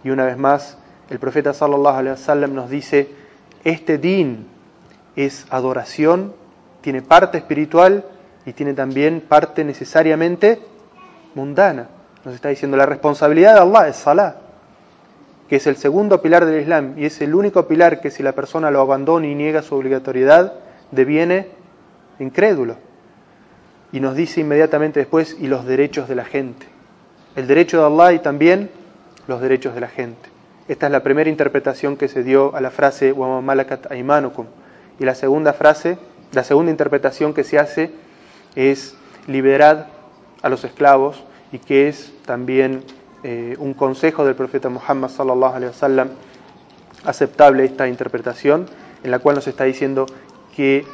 [0.03, 0.77] Y una vez más,
[1.09, 3.09] el profeta sallallahu alaihi wasallam nos dice,
[3.63, 4.47] este din
[5.15, 6.33] es adoración,
[6.81, 8.05] tiene parte espiritual
[8.45, 10.61] y tiene también parte necesariamente
[11.35, 11.87] mundana.
[12.25, 14.35] Nos está diciendo la responsabilidad de Allah es salah,
[15.49, 18.33] que es el segundo pilar del Islam y es el único pilar que si la
[18.33, 20.53] persona lo abandona y niega su obligatoriedad,
[20.91, 21.47] deviene
[22.19, 22.75] incrédulo.
[23.91, 26.67] Y nos dice inmediatamente después, y los derechos de la gente.
[27.35, 28.69] El derecho de Allah y también
[29.27, 30.29] los derechos de la gente.
[30.67, 34.45] Esta es la primera interpretación que se dio a la frase malakat aimanukum.
[34.99, 35.97] Y la segunda frase,
[36.31, 37.89] la segunda interpretación que se hace
[38.55, 39.87] es liberar
[40.43, 42.83] a los esclavos y que es también
[43.23, 46.09] eh, un consejo del profeta Muhammad sallallahu alaihi wasallam
[47.05, 48.67] aceptable esta interpretación
[49.03, 50.05] en la cual nos está diciendo
[50.55, 50.85] que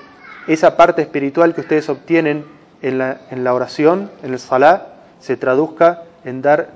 [0.47, 2.45] esa parte espiritual que ustedes obtienen
[2.81, 4.88] en la, en la oración, en el salah,
[5.19, 6.69] se traduzca en dar,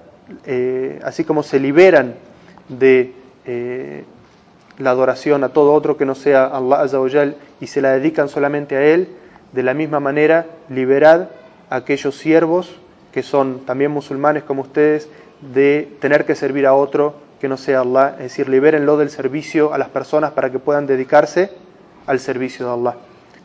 [0.46, 2.16] eh, así como se liberan
[2.68, 3.14] de
[3.46, 4.06] eh,
[4.78, 7.00] la adoración a todo otro que no sea Allah Azza
[7.60, 9.10] y se la dedican solamente a Él,
[9.52, 11.30] de la misma manera liberad
[11.70, 12.76] a aquellos siervos
[13.12, 15.10] que son también musulmanes como ustedes
[15.42, 19.74] de tener que servir a otro que no sea Allah, es decir, libérenlo del servicio
[19.74, 21.52] a las personas para que puedan dedicarse
[22.06, 22.96] al servicio de Allah.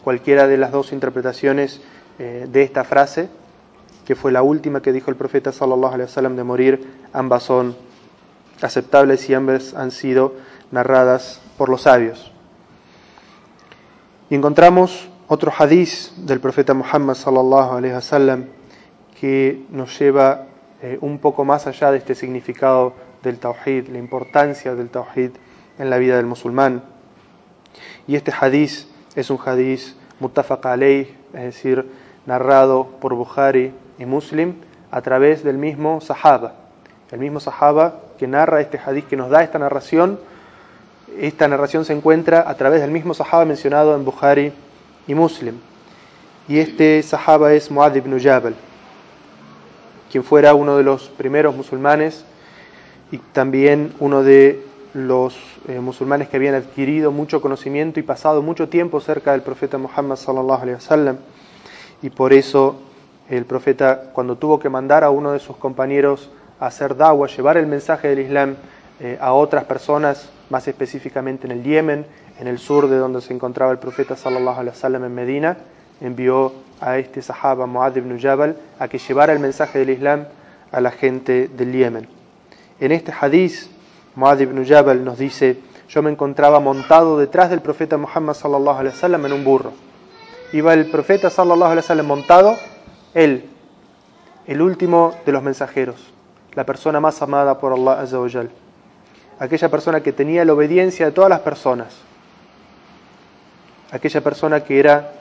[0.03, 1.81] Cualquiera de las dos interpretaciones
[2.19, 3.29] eh, de esta frase,
[4.05, 7.77] que fue la última que dijo el profeta sallallahu alaihi wasallam de morir, ambas son
[8.61, 10.35] aceptables y ambas han sido
[10.71, 12.33] narradas por los sabios.
[14.29, 18.47] Y encontramos otro hadiz del profeta Muhammad sallallahu alaihi wasallam
[19.21, 20.47] que nos lleva
[20.85, 22.93] eh, un poco más allá de este significado
[23.23, 25.31] del tawhid, la importancia del tawhid
[25.79, 26.83] en la vida del musulmán.
[28.07, 31.91] Y este hadiz es un hadiz muttafaq alayh, es decir,
[32.27, 34.57] narrado por Bukhari y Muslim
[34.91, 36.53] a través del mismo sahaba.
[37.11, 40.21] El mismo sahaba que narra este hadith, que nos da esta narración,
[41.19, 44.53] esta narración se encuentra a través del mismo sahaba mencionado en Bukhari
[45.07, 45.55] y Muslim.
[46.47, 48.55] Y este sahaba es Muad ibn Jabal,
[50.15, 52.25] quien fuera uno de los primeros musulmanes
[53.11, 58.69] y también uno de los eh, musulmanes que habían adquirido mucho conocimiento y pasado mucho
[58.69, 61.17] tiempo cerca del profeta Muhammad sallallahu alaihi wasallam
[62.01, 62.77] y por eso
[63.29, 67.67] el profeta cuando tuvo que mandar a uno de sus compañeros hacer dawa, llevar el
[67.67, 68.55] mensaje del Islam
[69.01, 72.07] eh, a otras personas, más específicamente en el Yemen,
[72.39, 75.57] en el sur de donde se encontraba el profeta sallallahu alaihi wasallam en Medina,
[76.01, 80.27] envió a este sahaba Muad ibn Jabal a que llevara el mensaje del Islam
[80.71, 82.09] a la gente del Yemen.
[82.81, 83.69] En este hadith,
[84.15, 85.59] Muad ibn Jabal nos dice,
[85.89, 89.73] yo me encontraba montado detrás del profeta Muhammad sallallahu alaihi wasallam en un burro.
[90.53, 92.57] Iba el profeta sallallahu alaihi wasallam montado,
[93.15, 93.45] él,
[94.47, 96.13] el último de los mensajeros,
[96.55, 98.19] la persona más amada por Allah azza.
[99.39, 101.95] Aquella persona que tenía la obediencia de todas las personas.
[103.91, 105.13] Aquella persona que era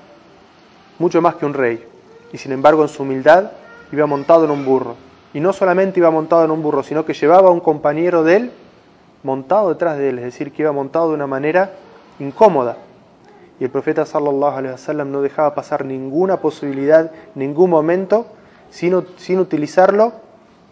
[0.99, 1.84] mucho más que un rey
[2.32, 3.51] y sin embargo en su humildad
[3.91, 4.95] iba montado en un burro.
[5.34, 8.36] Y no solamente iba montado en un burro, sino que llevaba a un compañero de
[8.36, 8.51] él
[9.23, 11.71] montado detrás de él, es decir, que iba montado de una manera
[12.19, 12.77] incómoda.
[13.60, 18.25] Y el profeta sallallahu alaihi wasallam no dejaba pasar ninguna posibilidad, ningún momento,
[18.69, 20.13] sin, sin utilizarlo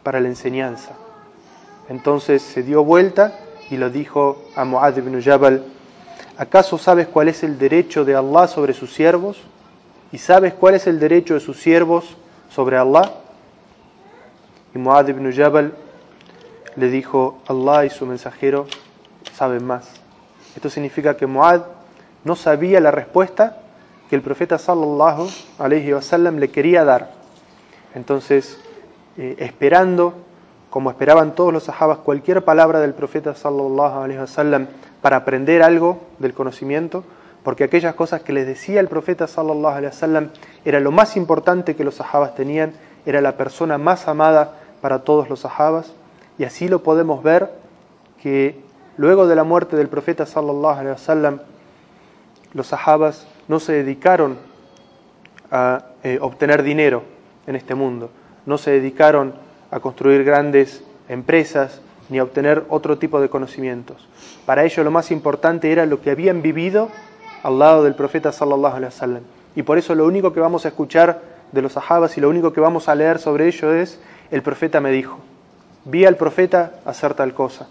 [0.04, 0.92] para la enseñanza.
[1.90, 3.34] Entonces se dio vuelta
[3.70, 5.64] y lo dijo a Muad ibn Jabal,
[6.38, 9.38] ¿acaso sabes cuál es el derecho de Allah sobre sus siervos?
[10.12, 12.18] ¿Y sabes cuál es el derecho de sus siervos
[12.50, 13.12] sobre Allah?
[14.76, 15.74] Y Muad ibn Jabal
[16.76, 18.68] le dijo, Allah y su mensajero
[19.34, 19.90] saben más.
[20.56, 21.62] Esto significa que Muad
[22.24, 23.58] no sabía la respuesta
[24.10, 27.12] que el profeta sallallahu alaihi wasallam le quería dar.
[27.96, 28.60] Entonces,
[29.18, 30.14] eh, esperando,
[30.70, 34.68] como esperaban todos los sahabas, cualquier palabra del profeta sallallahu alaihi wasallam
[35.02, 37.06] para aprender algo del conocimiento,
[37.44, 40.30] porque aquellas cosas que les decía el profeta sallallahu alaihi wasallam
[40.66, 42.74] era lo más importante que los sahabas tenían,
[43.06, 45.94] era la persona más amada para todos los sahabas
[46.38, 47.52] y así lo podemos ver
[48.22, 48.60] que
[48.98, 51.40] luego de la muerte del profeta sallallahu alaihi wasallam
[52.54, 54.38] los sahabas no se dedicaron
[55.50, 57.04] a eh, obtener dinero
[57.48, 58.12] en este mundo,
[58.46, 59.34] no se dedicaron
[59.72, 64.08] a construir grandes empresas ni a obtener otro tipo de conocimientos.
[64.46, 66.90] Para ellos lo más importante era lo que habían vivido
[67.44, 69.24] al lado del profeta sallallahu alaihi wasallam.
[69.56, 72.54] Y por eso lo único que vamos a escuchar de los sahabas y lo único
[72.54, 74.00] que vamos a leer sobre ello es
[74.32, 75.18] el profeta me dijo,
[75.86, 77.68] vi al profeta hacer tal cosa.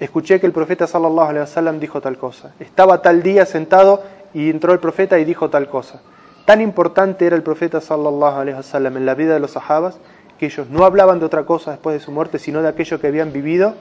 [0.00, 2.52] Escuché que el profeta sallallahu alaihi wasallam dijo tal cosa.
[2.60, 4.02] Estaba tal día sentado
[4.34, 6.00] y entró el profeta y dijo tal cosa.
[6.44, 9.98] Tan importante era el profeta sallallahu alaihi wasallam en la vida de los sahabas
[10.38, 13.06] que ellos no hablaban de otra cosa después de su muerte, sino de aquello que
[13.06, 13.74] habían vivido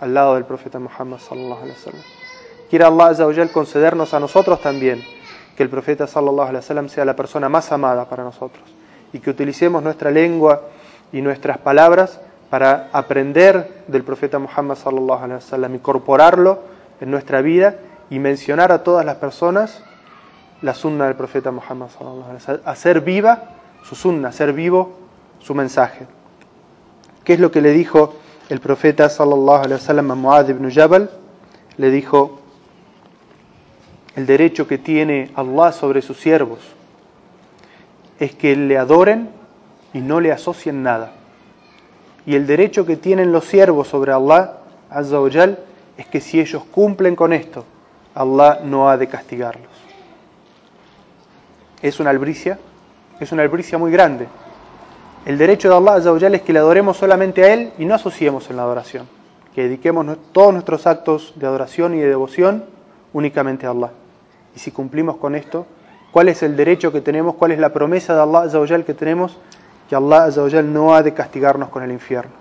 [0.00, 2.21] al lado del profeta Muhammad sallallahu.
[2.72, 5.02] Quiera Allah azza concedernos a nosotros también
[5.54, 8.64] que el profeta sallallahu alaihi wasallam sea la persona más amada para nosotros
[9.12, 10.62] y que utilicemos nuestra lengua
[11.12, 16.60] y nuestras palabras para aprender del profeta Muhammad sallallahu alaihi wasallam, incorporarlo
[16.98, 17.76] en nuestra vida
[18.08, 19.84] y mencionar a todas las personas
[20.62, 23.50] la sunna del profeta Muhammad sallallahu alaihi wasallam, hacer viva
[23.82, 24.96] su sunna, hacer vivo
[25.40, 26.06] su mensaje.
[27.22, 28.14] ¿Qué es lo que le dijo
[28.48, 31.10] el profeta sallallahu alaihi wasallam a Muad ibn Jabal?
[31.76, 32.38] Le dijo
[34.16, 36.60] el derecho que tiene Allah sobre sus siervos
[38.18, 39.30] es que le adoren
[39.92, 41.12] y no le asocien nada.
[42.26, 44.58] Y el derecho que tienen los siervos sobre Allah,
[44.90, 45.18] Azza
[45.96, 47.64] es que si ellos cumplen con esto,
[48.14, 49.70] Allah no ha de castigarlos.
[51.80, 52.58] Es una albricia,
[53.18, 54.28] es una albricia muy grande.
[55.26, 58.48] El derecho de Allah Azza es que le adoremos solamente a Él y no asociemos
[58.50, 59.08] en la adoración.
[59.54, 62.64] Que dediquemos todos nuestros actos de adoración y de devoción
[63.12, 63.90] únicamente a Allah.
[64.54, 65.66] Y si cumplimos con esto,
[66.10, 67.34] ¿cuál es el derecho que tenemos?
[67.36, 69.38] ¿Cuál es la promesa de Allah Azza que tenemos?
[69.92, 72.32] que Allah no ha de castigarnos con el infierno.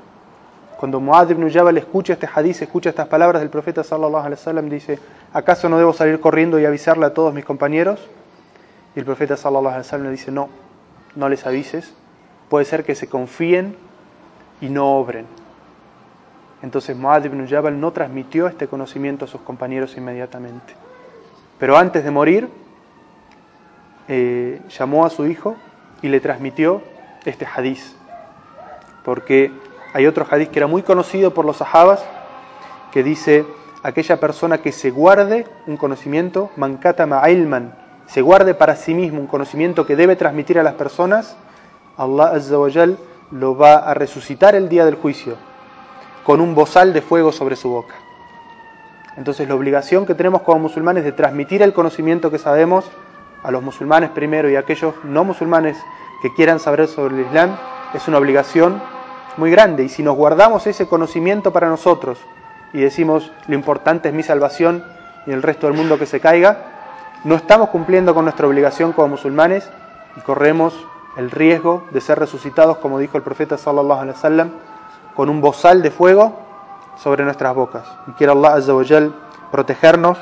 [0.80, 4.70] Cuando Muad ibn Jabal escucha este hadith, escucha estas palabras del profeta sallallahu alaihi wasallam,
[4.70, 5.00] dice,
[5.34, 8.00] ¿acaso no debo salir corriendo y avisarle a todos mis compañeros?
[8.96, 10.48] Y el profeta sallallahu alaihi wasallam le dice, no,
[11.18, 11.94] no les avises,
[12.48, 13.76] puede ser que se confíen
[14.62, 15.26] y no obren.
[16.62, 20.74] Entonces Muad ibn Jabal no transmitió este conocimiento a sus compañeros inmediatamente.
[21.62, 22.50] Pero antes de morir,
[24.08, 25.58] eh, llamó a su hijo
[26.02, 26.82] y le transmitió
[27.24, 27.96] este hadiz,
[29.06, 29.52] porque
[29.94, 32.04] hay otro hadiz que era muy conocido por los sahabas,
[32.92, 33.46] que dice,
[33.84, 37.76] aquella persona que se guarde un conocimiento, mankatama ilman,
[38.08, 41.38] se guarde para sí mismo un conocimiento que debe transmitir a las personas,
[41.96, 42.70] Allah Azza wa
[43.30, 45.36] lo va a resucitar el día del juicio
[46.24, 47.94] con un bozal de fuego sobre su boca.
[49.18, 52.90] Entonces la obligación que tenemos como musulmanes de transmitir el conocimiento que sabemos
[53.44, 55.78] a los musulmanes primero y a aquellos no musulmanes
[56.22, 57.58] que quieran saber sobre el Islam
[57.94, 58.82] es una obligación
[59.38, 59.84] muy grande.
[59.84, 62.20] Y si nos guardamos ese conocimiento para nosotros
[62.74, 64.84] y decimos lo importante es mi salvación
[65.26, 66.66] y el resto del mundo que se caiga,
[67.24, 69.70] no estamos cumpliendo con nuestra obligación como musulmanes
[70.16, 70.74] y corremos
[71.18, 74.52] el riesgo de ser resucitados, como dijo el profeta sallallahu alaihi wasallam,
[75.16, 76.40] con un bozal de fuego
[77.02, 77.84] sobre nuestras bocas.
[78.08, 78.74] Y quiera Allah azza
[79.52, 80.18] protegernos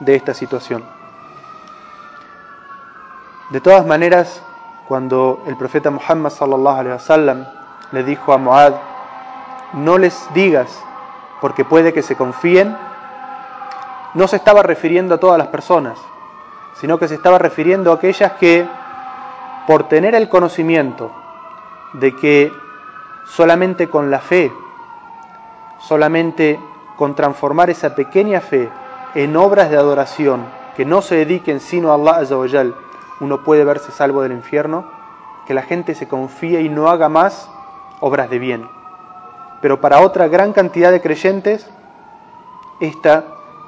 [0.00, 0.84] de esta situación.
[3.50, 4.42] De todas maneras,
[4.88, 7.46] cuando el profeta Muhammad sallallahu alaihi wasallam
[7.92, 8.74] le dijo a Muad,
[9.72, 10.82] no les digas
[11.40, 12.76] porque puede que se confíen
[14.14, 15.98] no se estaba refiriendo a todas las personas,
[16.74, 18.66] sino que se estaba refiriendo a aquellas que,
[19.66, 21.12] por tener el conocimiento
[21.92, 22.52] de que
[23.24, 24.52] solamente con la fe,
[25.80, 26.60] solamente
[26.96, 28.68] con transformar esa pequeña fe
[29.14, 30.44] en obras de adoración
[30.76, 32.74] que no se dediquen sino a Allah Azawajal,
[33.20, 34.84] uno puede verse salvo del infierno,
[35.46, 37.50] que la gente se confíe y no haga más
[38.00, 38.68] obras de bien.
[39.60, 41.68] Pero para otra gran cantidad de creyentes,
[42.80, 43.24] esta,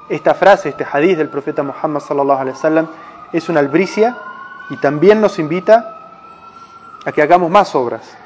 [0.09, 2.87] esta frase, este hadith del profeta Muhammad sallallahu alaihi wasallam
[3.31, 4.17] es una albricia
[4.69, 5.99] y también nos invita
[7.05, 8.17] a que hagamos más obras,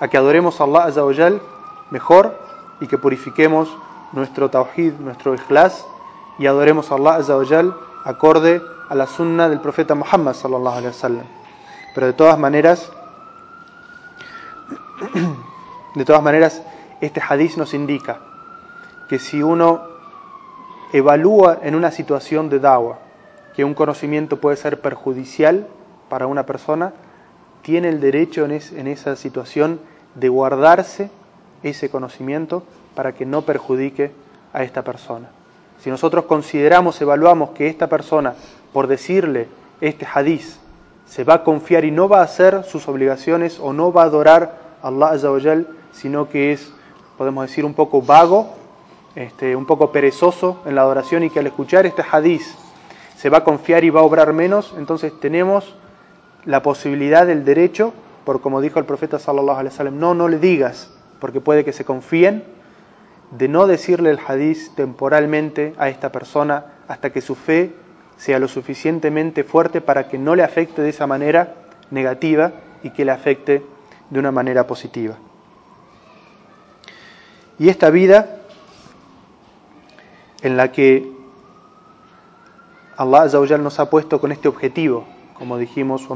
[0.00, 1.42] a que adoremos a Allah Azawajal
[1.90, 2.47] mejor
[2.80, 3.68] y que purifiquemos
[4.12, 5.86] nuestro tawhid, nuestro ikhlas
[6.38, 7.74] y adoremos a Allah Azawajal
[8.04, 11.26] acorde a la sunna del profeta Muhammad sallallahu alaihi wasallam.
[11.94, 12.90] Pero de todas maneras
[15.94, 16.62] de todas maneras
[17.00, 18.18] este hadith nos indica
[19.08, 19.82] que si uno
[20.92, 22.98] evalúa en una situación de dawa
[23.54, 25.66] que un conocimiento puede ser perjudicial
[26.08, 26.92] para una persona,
[27.62, 29.80] tiene el derecho en, en esa situación
[30.14, 31.10] de guardarse
[31.62, 32.62] ese conocimiento
[32.94, 34.12] para que no perjudique
[34.52, 35.28] a esta persona.
[35.80, 38.34] Si nosotros consideramos, evaluamos que esta persona,
[38.72, 39.48] por decirle
[39.80, 40.58] este hadiz,
[41.06, 44.06] se va a confiar y no va a hacer sus obligaciones o no va a
[44.06, 46.72] adorar a Allah sino que es,
[47.16, 48.54] podemos decir, un poco vago,
[49.14, 52.56] este, un poco perezoso en la adoración y que al escuchar este hadiz
[53.16, 55.74] se va a confiar y va a obrar menos, entonces tenemos
[56.44, 57.92] la posibilidad del derecho,
[58.24, 60.90] por como dijo el profeta sallallahu alaihi no, no le digas,
[61.20, 62.44] porque puede que se confíen,
[63.30, 67.72] de no decirle el hadiz temporalmente a esta persona hasta que su fe
[68.16, 71.54] sea lo suficientemente fuerte para que no le afecte de esa manera
[71.90, 72.52] negativa
[72.82, 73.62] y que le afecte
[74.10, 75.16] de una manera positiva.
[77.58, 78.38] Y esta vida
[80.42, 81.12] en la que
[82.96, 86.08] Allah nos ha puesto con este objetivo, como dijimos,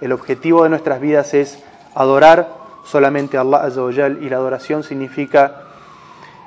[0.00, 1.62] el objetivo de nuestras vidas es
[1.98, 5.62] adorar solamente a Allah Azawajal y la adoración significa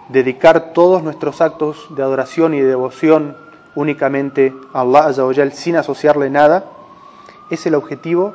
[0.08, 3.36] dedicar todos nuestros actos de adoración y de devoción
[3.76, 6.64] únicamente a Allah Azawajal sin asociarle nada,
[7.50, 8.34] es el objetivo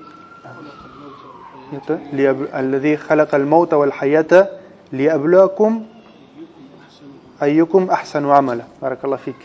[2.54, 4.48] الذي خلق الموت والحياة
[4.92, 5.86] ليبلوكم
[7.42, 9.36] أيكم أحسن عملا بارك الله فيك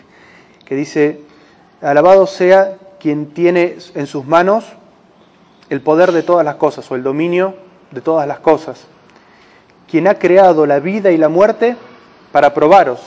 [0.66, 1.22] que dice
[1.82, 4.66] alabado sea quien tiene en sus manos
[5.70, 7.56] el poder de todas las cosas o el dominio
[7.92, 8.86] de todas las cosas
[9.90, 11.76] quien ha creado la vida y la muerte
[12.32, 13.00] para probaros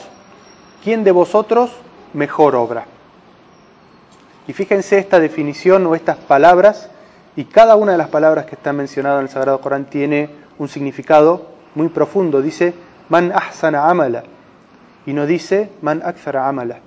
[0.83, 1.71] quién de vosotros
[2.13, 2.85] mejor obra
[4.47, 6.89] y fíjense esta definición o estas palabras
[7.38, 10.28] y cada una de las palabras que están mencionadas en el Sagrado Corán tiene
[10.58, 12.42] un significado muy profundo.
[12.42, 12.74] Dice,
[13.08, 14.24] man ahsana amala.
[15.06, 16.80] Y no dice, man akthara amala.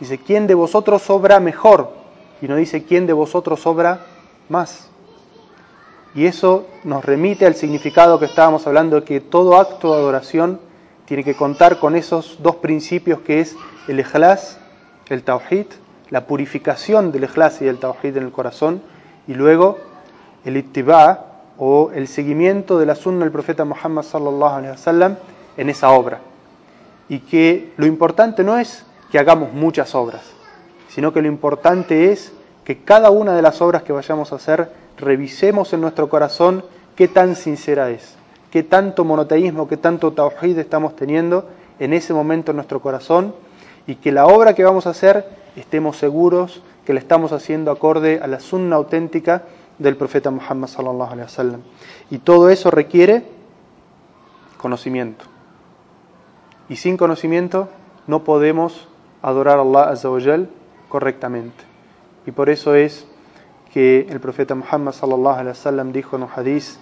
[0.00, 1.92] Dice, ¿quién de vosotros obra mejor?
[2.40, 4.00] Y no dice, ¿quién de vosotros obra
[4.48, 4.90] más?
[6.16, 10.58] Y eso nos remite al significado que estábamos hablando, de que todo acto de adoración
[11.04, 13.54] tiene que contar con esos dos principios que es
[13.86, 14.58] el ikhlas,
[15.08, 15.66] el tawhid,
[16.10, 18.82] la purificación del ikhlas y del tawhid en el corazón,
[19.26, 19.78] y luego
[20.44, 21.26] el ittiba
[21.58, 25.16] o el seguimiento de la sunna del profeta Muhammad sallallahu alaihi wasallam
[25.56, 26.20] en esa obra.
[27.08, 30.22] Y que lo importante no es que hagamos muchas obras,
[30.88, 32.32] sino que lo importante es
[32.64, 36.64] que cada una de las obras que vayamos a hacer revisemos en nuestro corazón
[36.96, 38.16] qué tan sincera es,
[38.50, 41.48] qué tanto monoteísmo, qué tanto tawhid estamos teniendo
[41.78, 43.34] en ese momento en nuestro corazón
[43.86, 48.20] y que la obra que vamos a hacer estemos seguros que le estamos haciendo acorde
[48.22, 49.42] a la sunna auténtica
[49.78, 51.60] del profeta Muhammad sallallahu alaihi wasallam.
[52.10, 53.24] Y todo eso requiere
[54.58, 55.24] conocimiento.
[56.68, 57.68] Y sin conocimiento
[58.06, 58.88] no podemos
[59.20, 60.08] adorar a Allah azza
[60.88, 61.64] correctamente.
[62.26, 63.06] Y por eso es
[63.72, 66.76] que el profeta Muhammad sallallahu alaihi wasallam dijo en un hadith: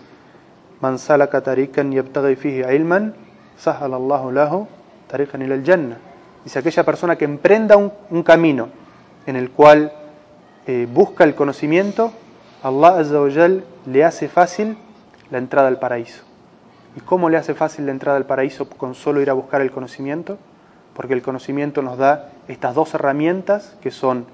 [0.81, 3.15] "Man salaka tariqan yabtaghi fihi ilman,
[3.57, 4.67] sahala Allahu lahu
[5.09, 5.99] tariqan ila al-jannah."
[6.45, 8.69] Dice aquella persona que emprenda un, un camino
[9.27, 9.93] en el cual
[10.67, 12.13] eh, busca el conocimiento,
[12.63, 13.49] Allah Azza
[13.87, 14.77] le hace fácil
[15.31, 16.25] la entrada al paraíso.
[16.97, 19.71] ¿Y cómo le hace fácil la entrada al paraíso con solo ir a buscar el
[19.71, 20.39] conocimiento?
[20.95, 24.27] Porque el conocimiento nos da estas dos herramientas que son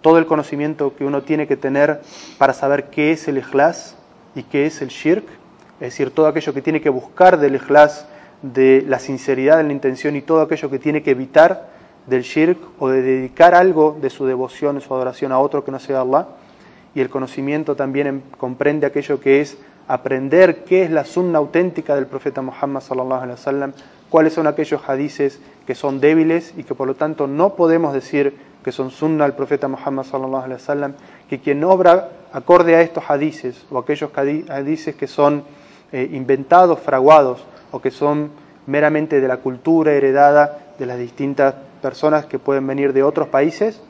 [0.00, 2.00] todo el conocimiento que uno tiene que tener
[2.38, 3.96] para saber qué es el ikhlas
[4.34, 5.24] y qué es el shirk,
[5.74, 8.06] es decir, todo aquello que tiene que buscar del ikhlas,
[8.42, 11.68] de la sinceridad en la intención y todo aquello que tiene que evitar
[12.06, 15.70] del shirk o de dedicar algo de su devoción, de su adoración a otro que
[15.70, 16.28] no sea Allah.
[16.94, 22.06] Y el conocimiento también comprende aquello que es aprender qué es la sunna auténtica del
[22.06, 23.72] profeta Muhammad sallallahu alaihi wasallam,
[24.08, 28.36] cuáles son aquellos hadices que son débiles y que por lo tanto no podemos decir
[28.62, 30.94] que son sunna al profeta Muhammad sallallahu alaihi wasallam,
[31.28, 35.42] que quien obra acorde a estos hadices o aquellos hadices que son
[35.92, 38.30] eh, inventados, fraguados o que son
[38.66, 43.80] meramente de la cultura heredada de las distintas personas que pueden venir de otros países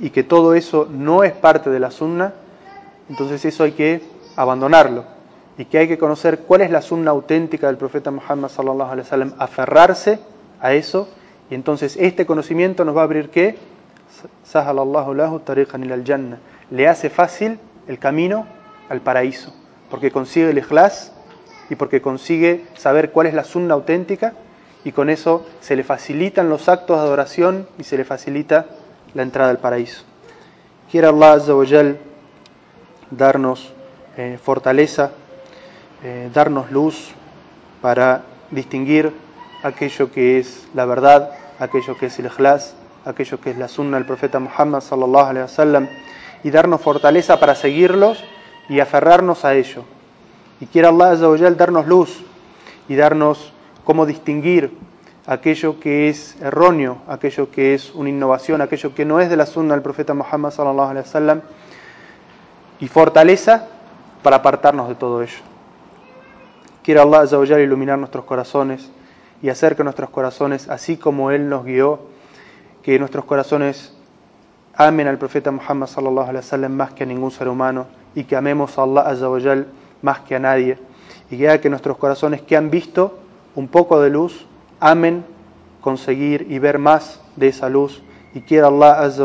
[0.00, 2.34] y que todo eso no es parte de la sunna,
[3.08, 4.02] entonces eso hay que
[4.36, 5.04] abandonarlo
[5.56, 9.06] y que hay que conocer cuál es la sunna auténtica del profeta Muhammad sallallahu alaihi
[9.06, 10.18] wasallam, aferrarse
[10.60, 11.08] a eso
[11.50, 13.56] y entonces este conocimiento nos va a abrir qué?
[16.70, 18.46] Le hace fácil el camino
[18.88, 19.52] al paraíso,
[19.90, 21.12] porque consigue el ikhlas
[21.70, 24.34] y porque consigue saber cuál es la sunna auténtica
[24.84, 28.66] y con eso se le facilitan los actos de adoración y se le facilita
[29.14, 30.02] la entrada al paraíso.
[30.90, 31.54] Quiera Allah Azza
[33.10, 33.72] darnos
[34.16, 35.10] eh, fortaleza,
[36.02, 37.12] eh, darnos luz
[37.80, 39.12] para distinguir
[39.62, 43.96] aquello que es la verdad, aquello que es el ikhlas, aquello que es la sunna
[43.96, 45.88] del profeta Muhammad sallallahu alaihi wasallam
[46.42, 48.22] y darnos fortaleza para seguirlos
[48.68, 49.84] y aferrarnos a ello.
[50.60, 52.22] Y quiera Allah Azza darnos luz
[52.88, 53.53] y darnos
[53.84, 54.76] cómo distinguir
[55.26, 59.46] aquello que es erróneo, aquello que es una innovación, aquello que no es de la
[59.46, 61.40] sunna del profeta Muhammad sallallahu alaihi wasallam
[62.80, 63.68] y fortaleza
[64.22, 65.38] para apartarnos de todo ello.
[66.82, 68.90] Quiera Allah Azza wa iluminar nuestros corazones
[69.42, 72.00] y hacer que nuestros corazones, así como Él nos guió,
[72.82, 73.94] que nuestros corazones
[74.74, 78.36] amen al profeta Muhammad sallallahu alaihi wasallam más que a ningún ser humano y que
[78.36, 79.38] amemos a Allah Azza wa
[80.02, 80.78] más que a nadie
[81.30, 83.23] y que haga que nuestros corazones que han visto
[83.54, 84.46] un poco de luz
[84.80, 85.24] amen
[85.80, 88.02] conseguir y ver más de esa luz
[88.34, 89.24] y quiera Allah Azza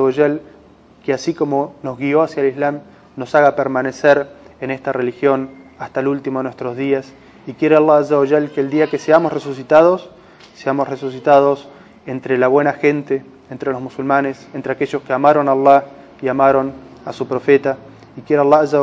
[1.03, 2.81] que así como nos guió hacia el Islam
[3.15, 4.27] nos haga permanecer
[4.61, 5.49] en esta religión
[5.79, 7.11] hasta el último de nuestros días
[7.47, 10.09] y quiera Allah Azza que el día que seamos resucitados
[10.53, 11.67] seamos resucitados
[12.05, 15.85] entre la buena gente entre los musulmanes entre aquellos que amaron a Allah
[16.21, 16.73] y amaron
[17.05, 17.77] a su profeta
[18.15, 18.79] y quiera Allah Azza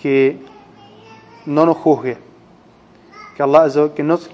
[0.00, 0.38] que
[1.46, 2.31] no nos juzgue
[3.94, 4.30] que nos,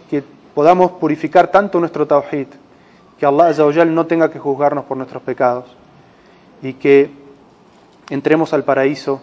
[0.54, 2.48] podamos purificar tanto nuestro tawhid,
[3.18, 5.64] que Allah no tenga que juzgarnos por nuestros pecados
[6.62, 7.10] y que
[8.10, 9.20] entremos al paraíso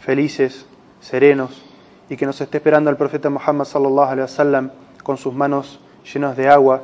[0.00, 0.66] felices,
[1.00, 1.62] serenos
[2.08, 4.70] y que nos esté esperando el profeta Muhammad sallallahu alaihi wasallam
[5.02, 5.80] con sus manos
[6.12, 6.80] llenas de agua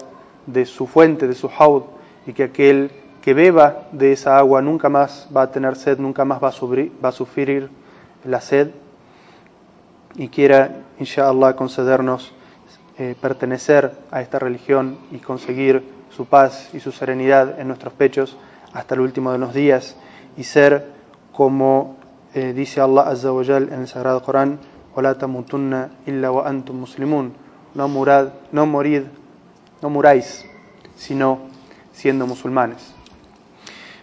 [0.47, 1.85] de su fuente, de su haud
[2.27, 2.91] y que aquel
[3.23, 6.53] que beba de esa agua nunca más va a tener sed, nunca más va a,
[6.53, 7.71] sufrir, va a sufrir
[8.25, 8.71] la sed
[10.17, 12.32] y quiera, inshallah, concedernos
[12.98, 18.38] eh, pertenecer a esta religión y conseguir su paz y su serenidad en nuestros pechos
[18.74, 19.96] hasta el último de los días
[20.38, 20.92] y ser
[21.32, 21.98] como
[22.34, 24.60] eh, dice Allah Azza wa en el Sagrado Corán,
[25.18, 27.34] tamutunna illa wa antum muslimun,
[27.74, 29.04] no murad, no morid,
[29.82, 30.46] no muráis,
[30.96, 31.40] sino
[31.94, 32.96] siendo musulmanes.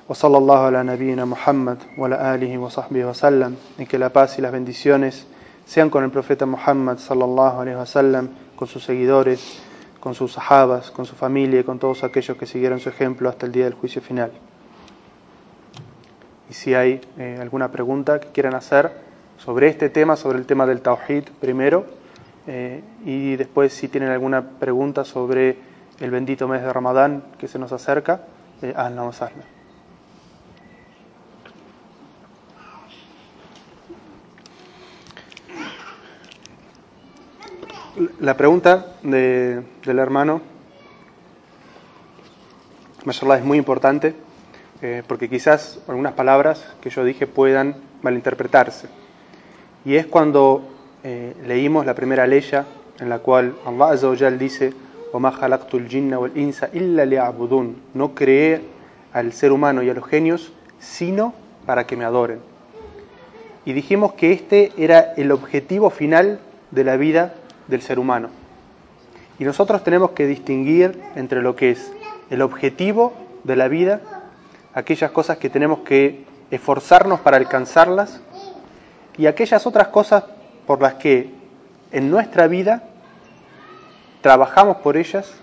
[0.09, 4.53] وصلى الله على نبينا محمد وعلى آله وصحبه وسلم y que la paz y las
[4.53, 5.27] bendiciones
[5.72, 9.64] sean con el profeta Muhammad sallallahu alaihi wasallam, con sus seguidores,
[10.02, 13.46] con sus sahabas, con su familia y con todos aquellos que siguieron su ejemplo hasta
[13.46, 14.34] el día del juicio final.
[16.50, 18.92] Y si hay eh, alguna pregunta que quieran hacer
[19.38, 21.86] sobre este tema, sobre el tema del Tawhid primero,
[22.48, 25.56] eh, y después si tienen alguna pregunta sobre
[26.02, 28.26] el bendito mes de Ramadán que se nos acerca,
[28.62, 28.74] eh,
[38.22, 40.40] La pregunta del hermano,
[43.04, 44.16] mashallah, es muy importante
[44.82, 48.88] eh, porque quizás algunas palabras que yo dije puedan malinterpretarse.
[49.84, 50.64] Y es cuando
[51.04, 52.42] eh, leímos la primera ley
[53.00, 54.74] en la cual Allah Azza dice
[57.94, 58.62] No creé
[59.12, 61.34] al ser humano y a los genios sino
[61.66, 62.40] para que me adoren.
[63.66, 66.40] Y dijimos que este era el objetivo final
[66.72, 67.36] de la vida
[67.72, 68.30] del ser humano.
[69.40, 71.92] Y nosotros tenemos que distinguir entre lo que es
[72.30, 73.14] el objetivo
[73.44, 74.02] de la vida,
[74.76, 78.22] aquellas cosas que tenemos que esforzarnos para alcanzarlas,
[79.18, 80.26] y aquellas otras cosas
[80.68, 81.32] por las que
[81.92, 82.84] en nuestra vida
[84.22, 85.34] trabajamos por ellas,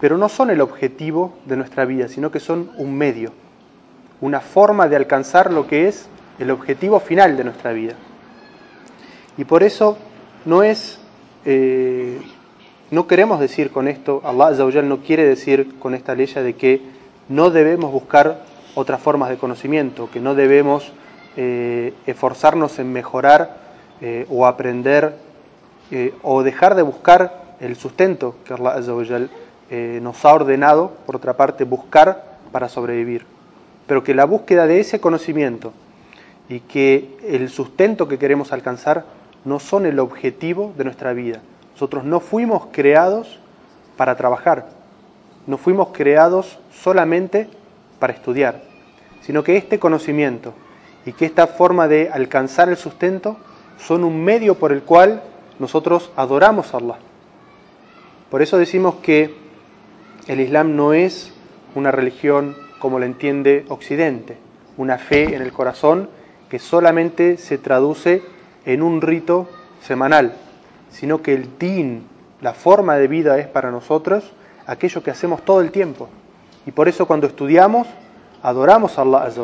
[0.00, 3.32] pero no son el objetivo de nuestra vida, sino que son un medio,
[4.20, 7.94] una forma de alcanzar lo que es el objetivo final de nuestra vida.
[9.36, 9.98] Y por eso
[10.44, 10.99] no es
[11.44, 12.20] eh,
[12.90, 16.82] no queremos decir con esto, Allah Azawajal no quiere decir con esta ley de que
[17.28, 20.92] no debemos buscar otras formas de conocimiento, que no debemos
[21.36, 23.58] eh, esforzarnos en mejorar
[24.00, 25.30] eh, o aprender
[26.22, 29.28] o dejar de buscar el sustento que Allah Azawajal
[30.00, 33.26] nos ha ordenado, por otra parte, buscar para sobrevivir.
[33.88, 35.72] Pero que la búsqueda de ese conocimiento
[36.48, 39.04] y que el sustento que queremos alcanzar
[39.44, 41.40] no son el objetivo de nuestra vida.
[41.72, 43.38] Nosotros no fuimos creados
[43.96, 44.68] para trabajar,
[45.46, 47.48] no fuimos creados solamente
[47.98, 48.62] para estudiar,
[49.22, 50.54] sino que este conocimiento
[51.06, 53.36] y que esta forma de alcanzar el sustento
[53.78, 55.22] son un medio por el cual
[55.58, 56.98] nosotros adoramos a Allah.
[58.30, 59.34] Por eso decimos que
[60.26, 61.32] el Islam no es
[61.74, 64.38] una religión como la entiende Occidente,
[64.76, 66.08] una fe en el corazón
[66.48, 68.22] que solamente se traduce
[68.64, 69.48] en un rito
[69.82, 70.34] semanal,
[70.90, 72.06] sino que el din,
[72.40, 74.32] la forma de vida es para nosotros
[74.66, 76.08] aquello que hacemos todo el tiempo.
[76.66, 77.86] Y por eso cuando estudiamos,
[78.42, 79.42] adoramos a Allah Azza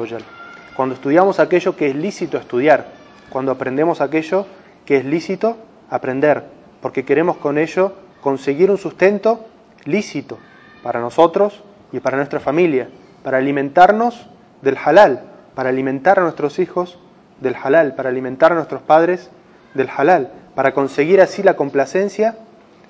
[0.76, 2.86] Cuando estudiamos aquello que es lícito estudiar,
[3.30, 4.46] cuando aprendemos aquello
[4.84, 5.56] que es lícito
[5.90, 6.44] aprender,
[6.80, 9.46] porque queremos con ello conseguir un sustento
[9.84, 10.38] lícito
[10.82, 11.62] para nosotros
[11.92, 12.88] y para nuestra familia,
[13.22, 14.28] para alimentarnos
[14.62, 16.98] del halal, para alimentar a nuestros hijos
[17.40, 19.30] del halal, para alimentar a nuestros padres
[19.74, 22.36] del halal, para conseguir así la complacencia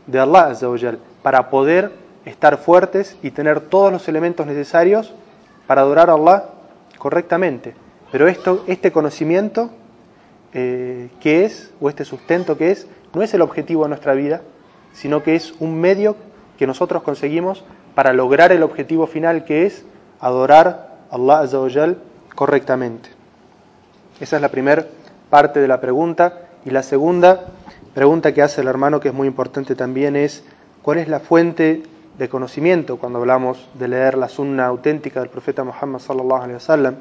[0.06, 0.52] de Allah
[1.22, 1.92] para poder
[2.24, 5.14] estar fuertes y tener todos los elementos necesarios
[5.66, 6.44] para adorar a Allah
[6.98, 7.74] correctamente.
[8.12, 9.70] Pero esto, este conocimiento
[10.52, 14.42] eh, que es, o este sustento que es, no es el objetivo de nuestra vida,
[14.92, 16.16] sino que es un medio
[16.56, 19.84] que nosotros conseguimos para lograr el objetivo final que es
[20.20, 21.96] adorar a Allah
[22.34, 23.15] correctamente.
[24.18, 24.86] Esa es la primera
[25.28, 26.48] parte de la pregunta.
[26.64, 27.46] Y la segunda
[27.94, 30.42] pregunta que hace el hermano, que es muy importante también, es
[30.82, 31.82] ¿cuál es la fuente
[32.18, 36.94] de conocimiento cuando hablamos de leer la sunna auténtica del profeta Muhammad sallallahu?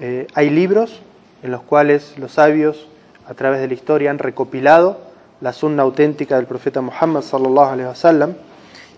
[0.00, 1.02] Eh, hay libros
[1.42, 2.88] en los cuales los sabios
[3.28, 4.98] a través de la historia han recopilado
[5.42, 8.34] la sunna auténtica del profeta Muhammad sallallahu alaihi wasallam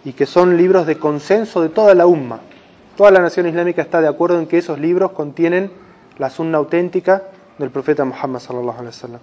[0.05, 2.39] y que son libros de consenso de toda la umma.
[2.97, 5.71] Toda la nación islámica está de acuerdo en que esos libros contienen
[6.19, 7.23] la sunna auténtica
[7.59, 9.21] del profeta Muhammad sallallahu alaihi wasallam.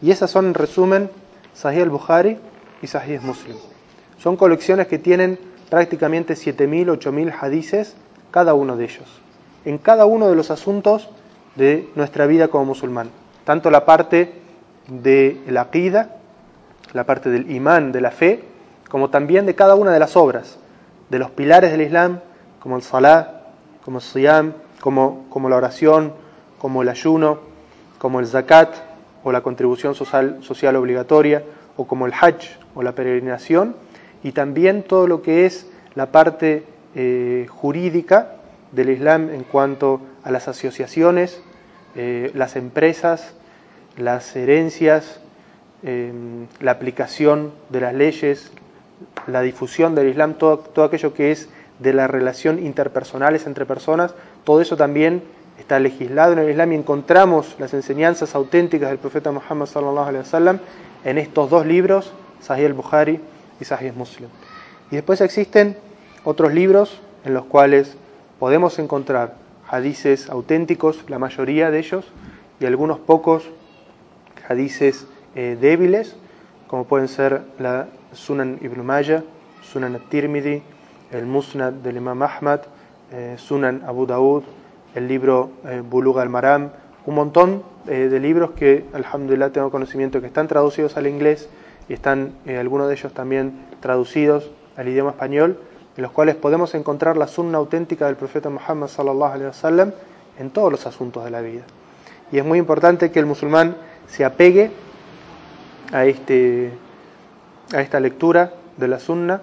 [0.00, 1.10] Y esas son, en resumen,
[1.54, 2.38] Sahih al-Bukhari
[2.82, 3.56] y Sahih Muslim.
[4.18, 5.38] Son colecciones que tienen
[5.70, 7.96] prácticamente 7.000, 8.000 hadices
[8.30, 9.08] cada uno de ellos,
[9.64, 11.08] en cada uno de los asuntos
[11.56, 13.10] de nuestra vida como musulmán.
[13.44, 14.34] Tanto la parte
[14.88, 16.16] de la aqida,
[16.92, 18.44] la parte del imán, de la fe,
[18.88, 20.58] como también de cada una de las obras,
[21.10, 22.20] de los pilares del Islam,
[22.60, 23.42] como el salah,
[23.84, 26.12] como el siyam, como, como la oración,
[26.58, 27.38] como el ayuno,
[27.98, 28.74] como el zakat,
[29.24, 31.42] o la contribución social, social obligatoria,
[31.76, 33.74] o como el hajj o la peregrinación,
[34.22, 38.34] y también todo lo que es la parte eh, jurídica
[38.72, 41.42] del Islam en cuanto a las asociaciones,
[41.94, 43.34] eh, las empresas,
[43.96, 45.20] las herencias,
[45.82, 46.12] eh,
[46.60, 48.52] la aplicación de las leyes,
[49.26, 51.48] la difusión del Islam, todo, todo aquello que es
[51.78, 55.22] de la relación interpersonales entre personas, todo eso también
[55.58, 60.24] está legislado en el Islam y encontramos las enseñanzas auténticas del profeta Muhammad sallallahu alaihi
[60.24, 60.60] wasallam
[61.04, 63.20] en estos dos libros, Sahih al-Bukhari
[63.60, 64.28] y Sahih Muslim.
[64.90, 65.76] Y después existen
[66.24, 67.96] otros libros en los cuales
[68.38, 69.34] podemos encontrar
[69.68, 72.06] hadices auténticos, la mayoría de ellos,
[72.60, 73.50] y algunos pocos
[74.48, 76.16] hadices eh, débiles,
[76.66, 79.22] como pueden ser la Sunan Ibn Majah,
[79.62, 80.62] Sunan al-Tirmidhi,
[81.12, 82.60] el Musnad del Imam Ahmad,
[83.12, 84.44] eh, Sunan Abu Daud,
[84.94, 86.70] el libro eh, Bulug al-Maram,
[87.06, 91.48] un montón eh, de libros que, alhamdulillah, tengo conocimiento que están traducidos al inglés
[91.88, 95.58] y están eh, algunos de ellos también traducidos al idioma español,
[95.96, 99.92] en los cuales podemos encontrar la sunna auténtica del profeta Muhammad sallallahu alaihi wasallam
[100.38, 101.62] en todos los asuntos de la vida.
[102.30, 103.76] Y es muy importante que el musulmán
[104.06, 104.70] se apegue
[105.92, 106.70] a, este,
[107.72, 109.40] a esta lectura de la sunna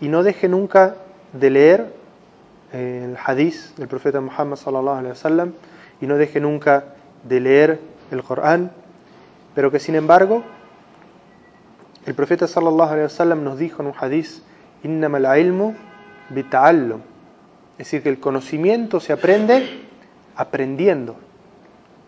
[0.00, 0.96] y no deje nunca
[1.32, 1.94] de leer
[2.76, 5.52] el hadith del profeta Muhammad sallallahu alaihi wasallam
[6.00, 6.84] y no deje nunca
[7.24, 8.70] de leer el Corán,
[9.54, 10.44] pero que sin embargo
[12.04, 14.42] el profeta sallallahu alaihi wasallam nos dijo en un hadith
[14.82, 15.74] innamal ilmu
[16.28, 17.00] bita'allum,
[17.72, 19.84] es decir que el conocimiento se aprende
[20.36, 21.16] aprendiendo.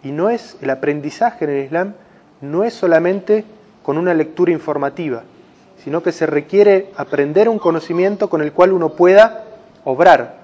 [0.05, 1.95] Y no es el aprendizaje en el Islam
[2.41, 3.45] no es solamente
[3.83, 5.23] con una lectura informativa,
[5.83, 9.45] sino que se requiere aprender un conocimiento con el cual uno pueda
[9.85, 10.38] obrar,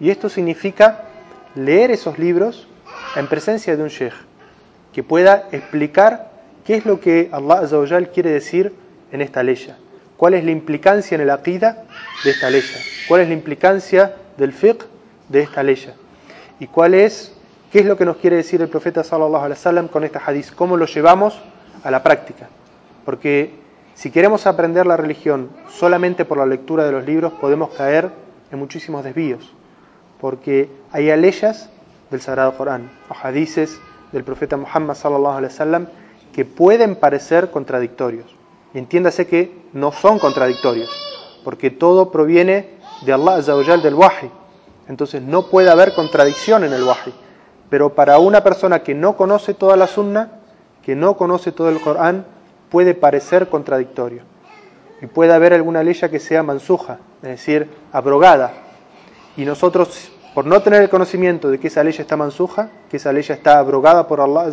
[0.00, 1.04] y esto significa
[1.54, 2.66] leer esos libros
[3.16, 4.14] en presencia de un sheikh,
[4.92, 6.34] que pueda explicar
[6.64, 8.72] ¿Qué es lo que Allah Azawajal quiere decir
[9.12, 9.58] en esta ley?
[10.16, 11.84] ¿Cuál es la implicancia en el aqida
[12.24, 12.62] de esta ley?
[13.06, 14.82] ¿Cuál es la implicancia del fiqh
[15.28, 15.78] de esta ley?
[16.58, 17.34] ¿Y cuál es,
[17.70, 20.54] qué es lo que nos quiere decir el profeta sallallahu alaihi wasallam con esta hadith?
[20.54, 21.38] ¿Cómo lo llevamos
[21.82, 22.48] a la práctica?
[23.04, 23.50] Porque
[23.94, 28.10] si queremos aprender la religión solamente por la lectura de los libros, podemos caer
[28.50, 29.52] en muchísimos desvíos,
[30.24, 31.68] porque hay aleyas
[32.10, 33.78] del Sagrado Corán, o hadices
[34.10, 35.86] del profeta Muhammad sallallahu alaihi wasallam
[36.32, 38.34] que pueden parecer contradictorios.
[38.72, 40.88] Entiéndase que no son contradictorios,
[41.44, 42.70] porque todo proviene
[43.04, 44.30] de Allah Azawajal del Wahi.
[44.88, 47.12] Entonces no puede haber contradicción en el Wahi.
[47.68, 50.40] Pero para una persona que no conoce toda la sunna,
[50.82, 52.24] que no conoce todo el Corán,
[52.70, 54.22] puede parecer contradictorio.
[55.02, 58.64] Y puede haber alguna ley que sea mansuja, es decir, abrogada.
[59.36, 63.12] Y nosotros, por no tener el conocimiento de que esa ley está mansuja, que esa
[63.12, 64.50] ley está abrogada por Allah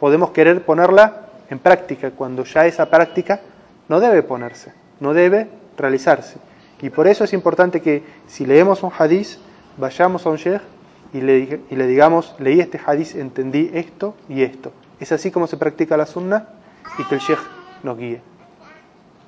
[0.00, 3.40] podemos querer ponerla en práctica, cuando ya esa práctica
[3.88, 5.48] no debe ponerse, no debe
[5.78, 6.38] realizarse.
[6.82, 9.38] Y por eso es importante que si leemos un hadiz,
[9.76, 10.60] vayamos a un sheikh
[11.12, 14.72] y le, y le digamos, leí este hadiz, entendí esto y esto.
[14.98, 16.48] Es así como se practica la sunna
[16.98, 17.40] y que el sheikh
[17.84, 18.20] nos guíe.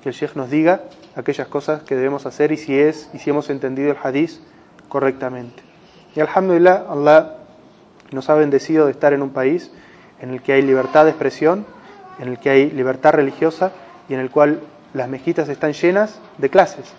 [0.03, 0.81] Que el sheikh nos diga
[1.15, 4.41] aquellas cosas que debemos hacer y si es y si hemos entendido el hadiz
[4.89, 5.68] correctamente.
[6.15, 7.35] Y alhamdulillah, Allah
[8.11, 9.71] nos ha bendecido de estar en un país
[10.19, 11.65] en el que hay libertad de expresión,
[12.19, 13.71] en el que hay libertad religiosa
[14.07, 14.61] y en el cual
[14.93, 16.91] las mezquitas están llenas de clases.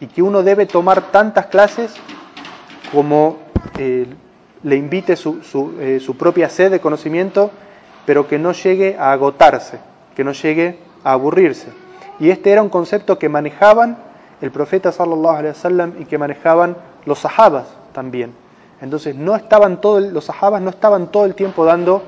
[0.00, 1.94] Y que uno debe tomar tantas clases
[2.92, 3.38] como
[3.78, 4.06] eh,
[4.62, 5.40] le invite su,
[5.80, 7.50] eh, su propia sed de conocimiento,
[8.06, 9.78] pero que no llegue a agotarse,
[10.14, 11.68] que no llegue a aburrirse.
[12.20, 13.98] Y este era un concepto que manejaban
[14.40, 18.41] el profeta sallallahu alaihi wasallam y que manejaban los sahabas también.
[18.82, 22.02] Entonces no estaban todo, los sahabas no estaban todo el tiempo dando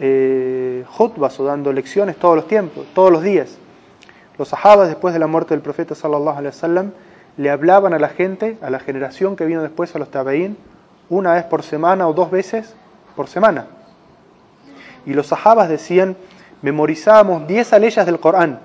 [0.00, 3.56] eh, o dando lecciones todos los tiempos, todos los días.
[4.36, 6.92] Los sahabas después de la muerte del profeta sallallahu alaihi wasallam
[7.36, 10.56] le hablaban a la gente, a la generación que vino después a los tabeín,
[11.08, 12.74] una vez por semana o dos veces
[13.14, 13.66] por semana.
[15.06, 16.16] Y los sahabas decían,
[16.60, 18.58] memorizábamos 10 aleyas del Corán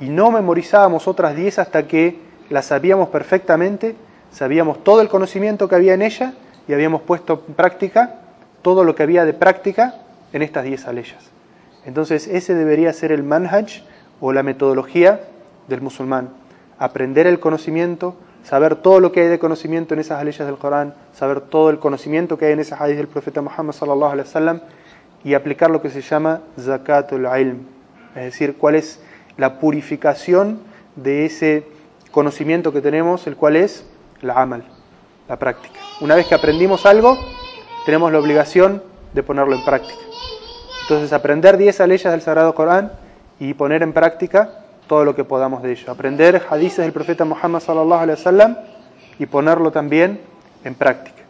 [0.00, 3.96] y no memorizábamos otras 10 hasta que las sabíamos perfectamente,
[4.32, 6.34] sabíamos todo el conocimiento que había en ella
[6.66, 8.20] y habíamos puesto en práctica
[8.62, 9.94] todo lo que había de práctica
[10.32, 11.30] en estas 10 aleyas.
[11.84, 13.82] Entonces ese debería ser el manhaj
[14.20, 15.20] o la metodología
[15.68, 16.30] del musulmán.
[16.78, 20.94] Aprender el conocimiento, saber todo lo que hay de conocimiento en esas aleyas del Corán,
[21.12, 24.60] saber todo el conocimiento que hay en esas hadith del profeta Muhammad sallallahu alaihi wasallam
[25.24, 27.58] y aplicar lo que se llama zakatul ilm,
[28.16, 29.00] es decir, cuál es
[29.36, 30.60] la purificación
[30.96, 31.64] de ese
[32.10, 33.84] conocimiento que tenemos, el cual es
[34.22, 34.64] la amal,
[35.28, 35.78] la práctica.
[36.00, 37.18] Una vez que aprendimos algo,
[37.84, 40.00] tenemos la obligación de ponerlo en práctica.
[40.82, 42.92] Entonces, aprender 10 leyes del Sagrado Corán
[43.38, 45.90] y poner en práctica todo lo que podamos de ello.
[45.90, 48.56] Aprender hadices del profeta Muhammad sallallahu alaihi wasallam
[49.18, 50.20] y ponerlo también
[50.64, 51.22] en práctica.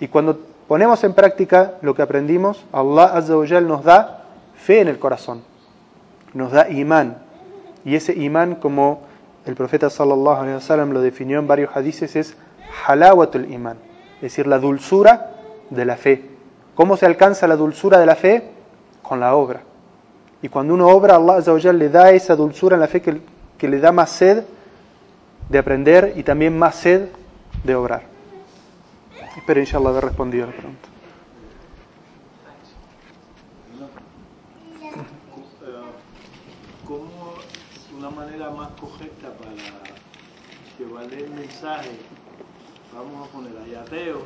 [0.00, 4.24] Y cuando ponemos en práctica lo que aprendimos, Allah azza wa nos da
[4.56, 5.42] fe en el corazón.
[6.32, 7.18] Nos da imán.
[7.84, 9.02] Y ese imán como
[9.46, 12.36] el profeta sallallahu alaihi wasallam lo definió en varios hadices es
[12.86, 13.76] halawatul imán,
[14.16, 15.32] es decir, la dulzura
[15.70, 16.30] de la fe.
[16.74, 18.50] ¿Cómo se alcanza la dulzura de la fe?
[19.02, 19.62] Con la obra.
[20.42, 23.20] Y cuando uno obra, Allah le da esa dulzura en la fe que,
[23.56, 24.44] que le da más sed
[25.48, 27.08] de aprender y también más sed
[27.62, 28.02] de obrar.
[29.36, 30.88] Espero, inshallah, haber respondido la pregunta.
[36.86, 37.34] ¿Cómo
[37.96, 39.52] una manera más correcta para
[40.78, 41.30] llevar el
[41.64, 41.96] mensaje,
[42.94, 44.22] vamos a poner ahí ateo,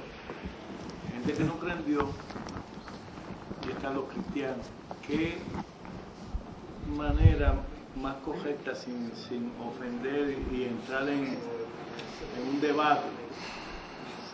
[1.12, 2.05] gente que no cree en Dios,
[3.64, 4.66] y están los cristianos,
[5.07, 5.39] ¿qué
[6.97, 7.55] manera
[7.95, 13.07] más correcta sin, sin ofender y entrar en, en, un debate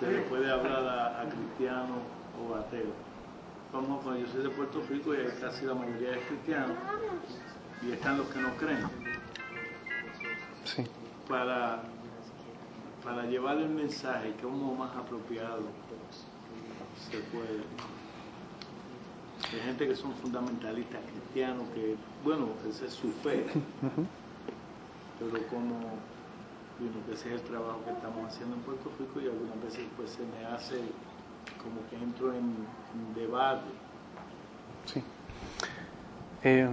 [0.00, 1.98] se le puede hablar a, a cristianos
[2.40, 2.94] o ateos?
[3.70, 6.72] Como cuando yo soy de Puerto Rico y casi la mayoría es cristiano
[7.82, 8.88] y están los que no creen.
[10.64, 10.84] Sí.
[11.28, 11.82] Para,
[13.04, 15.60] para llevar el mensaje que uno más apropiado
[17.10, 17.60] se puede.
[19.52, 23.44] Hay gente que son fundamentalistas cristianos, que, bueno, esa es su fe,
[25.18, 25.74] pero como,
[26.78, 29.84] bueno, que ese es el trabajo que estamos haciendo en Puerto Rico y algunas veces
[29.96, 30.76] pues se me hace
[31.62, 32.56] como que entro en,
[32.94, 33.70] en debate.
[34.86, 35.02] Sí.
[36.42, 36.68] Eh,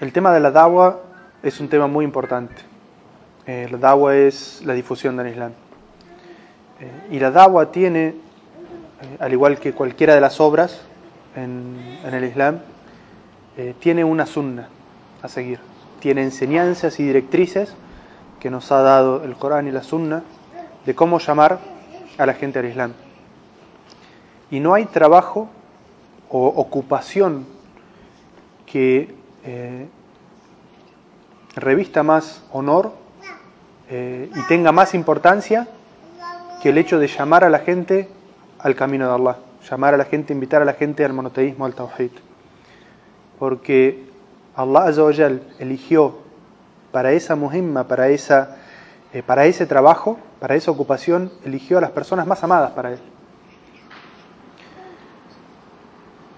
[0.00, 1.02] el tema de la dawa
[1.42, 2.73] es un tema muy importante.
[3.46, 5.52] Eh, la dawa es la difusión del Islam.
[6.80, 8.14] Eh, y la dawa tiene, eh,
[9.20, 10.82] al igual que cualquiera de las obras
[11.36, 12.60] en, el Islam,
[13.56, 14.68] eh, tiene una sunna
[15.22, 15.60] a seguir,
[16.00, 17.74] tiene enseñanzas y directrices
[18.40, 20.24] que nos ha dado el Corán y la sunna
[20.84, 21.60] de cómo llamar
[22.18, 22.92] a la gente al Islam.
[24.50, 25.48] Y no hay trabajo
[26.28, 27.46] o ocupación
[28.66, 29.14] que
[31.54, 32.92] revista más honor
[33.90, 35.68] eh, y tenga más importancia
[36.62, 38.08] que el hecho de llamar a la gente
[38.58, 39.36] al camino de Allah,
[39.68, 42.10] llamar a la gente, invitar a la gente al monoteísmo, al tawhid.
[43.38, 44.04] Porque
[44.56, 46.18] Allah Azawajal eligió
[46.92, 48.56] para esa muhimma, para, esa,
[49.12, 52.98] eh, para ese trabajo, para esa ocupación, eligió a las personas más amadas para él.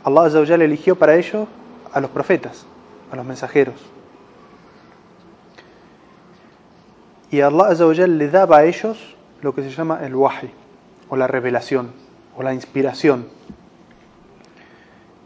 [0.02, 1.46] Allah Azawajal eligió para ello
[1.92, 2.66] a los profetas,
[3.12, 3.95] a los mensajeros.
[7.30, 10.50] Y Allah Azawajal le daba a ellos lo que se llama el wahi,
[11.08, 11.90] o la revelación,
[12.36, 13.26] o la inspiración.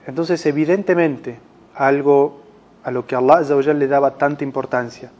[0.06, 1.38] Entonces, evidentemente,
[1.74, 2.40] algo
[2.82, 5.10] a lo que Allah Azawajal le daba tanta importancia,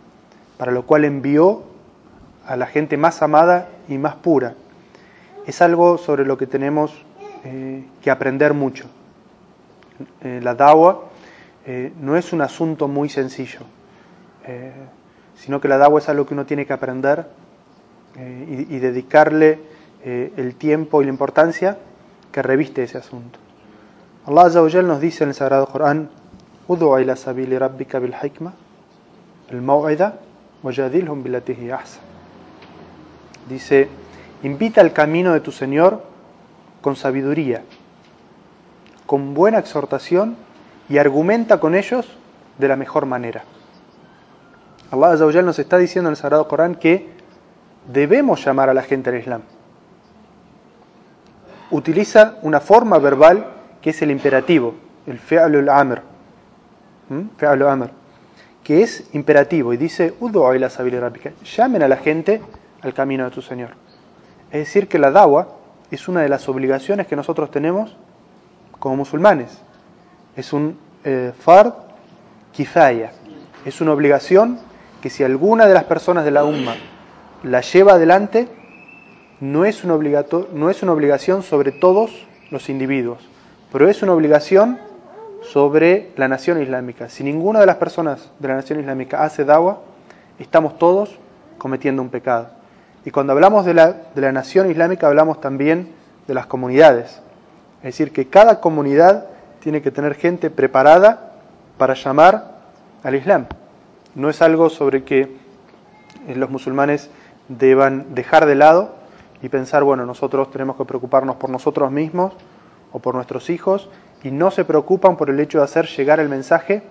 [0.57, 1.63] para lo cual envió
[2.47, 4.55] a la gente más amada y más pura,
[5.47, 6.93] es algo sobre lo que tenemos
[7.45, 8.87] eh, que aprender mucho.
[10.23, 11.05] Eh, la dawa
[11.67, 13.61] eh, no es un asunto muy sencillo
[15.41, 17.27] sino que la dawa es algo que uno tiene que aprender
[18.17, 19.59] eh, y, dedicarle
[20.05, 21.79] eh, el tiempo y la importancia
[22.31, 23.39] que reviste ese asunto.
[24.27, 26.11] Allah Azza nos dice en el Sagrado Corán,
[26.69, 27.15] ila
[27.59, 28.53] rabbika bil hikma,
[29.49, 29.61] el
[30.63, 31.25] wajadilhum
[33.49, 33.89] Dice,
[34.43, 36.03] invita al camino de tu Señor
[36.83, 37.63] con sabiduría,
[39.07, 40.37] con buena exhortación
[40.91, 42.07] y argumenta con ellos
[42.59, 43.43] de la mejor manera.
[44.91, 47.09] Allah Azawajal nos está diciendo en el Sagrado Corán que
[47.93, 49.43] debemos llamar a la gente al Islam.
[51.71, 53.47] Utiliza una forma verbal
[53.81, 54.75] que es el imperativo,
[55.07, 56.03] el fe'alul amr,
[57.09, 57.91] amr,
[58.65, 60.15] que es imperativo y dice,
[61.57, 62.43] llamen a la gente
[62.83, 63.71] al camino de tu Señor.
[64.51, 65.49] Es decir, que la dawa
[65.93, 67.97] es una de las obligaciones que nosotros tenemos
[68.81, 69.63] como musulmanes.
[70.37, 71.75] Es un eh, fard
[72.53, 73.13] kifaya,
[73.65, 74.59] es una obligación
[75.01, 76.77] que si alguna de las personas de la umma
[77.43, 78.49] la lleva adelante,
[79.41, 79.97] no es, una
[80.53, 83.27] no es una obligación sobre todos los individuos,
[83.73, 84.79] pero es una obligación
[85.43, 87.09] sobre la nación islámica.
[87.09, 89.81] Si ninguna de las personas de la nación islámica hace dawa,
[90.39, 91.19] estamos todos
[91.57, 92.49] cometiendo un pecado.
[93.05, 95.89] Y cuando hablamos de la, de la nación islámica, hablamos también
[96.27, 97.21] de las comunidades.
[97.79, 99.27] Es decir, que cada comunidad
[99.61, 101.33] tiene que tener gente preparada
[101.79, 102.59] para llamar
[103.03, 103.47] al Islam.
[104.15, 105.21] No es algo sobre que
[106.27, 107.11] eh, los musulmanes
[107.49, 108.95] deban dejar de lado
[109.43, 112.33] y pensar, bueno, nosotros tenemos que preocuparnos por nosotros mismos
[112.93, 113.89] o por nuestros hijos
[114.23, 116.83] y no se preocupan por el hecho de hacer llegar el mensaje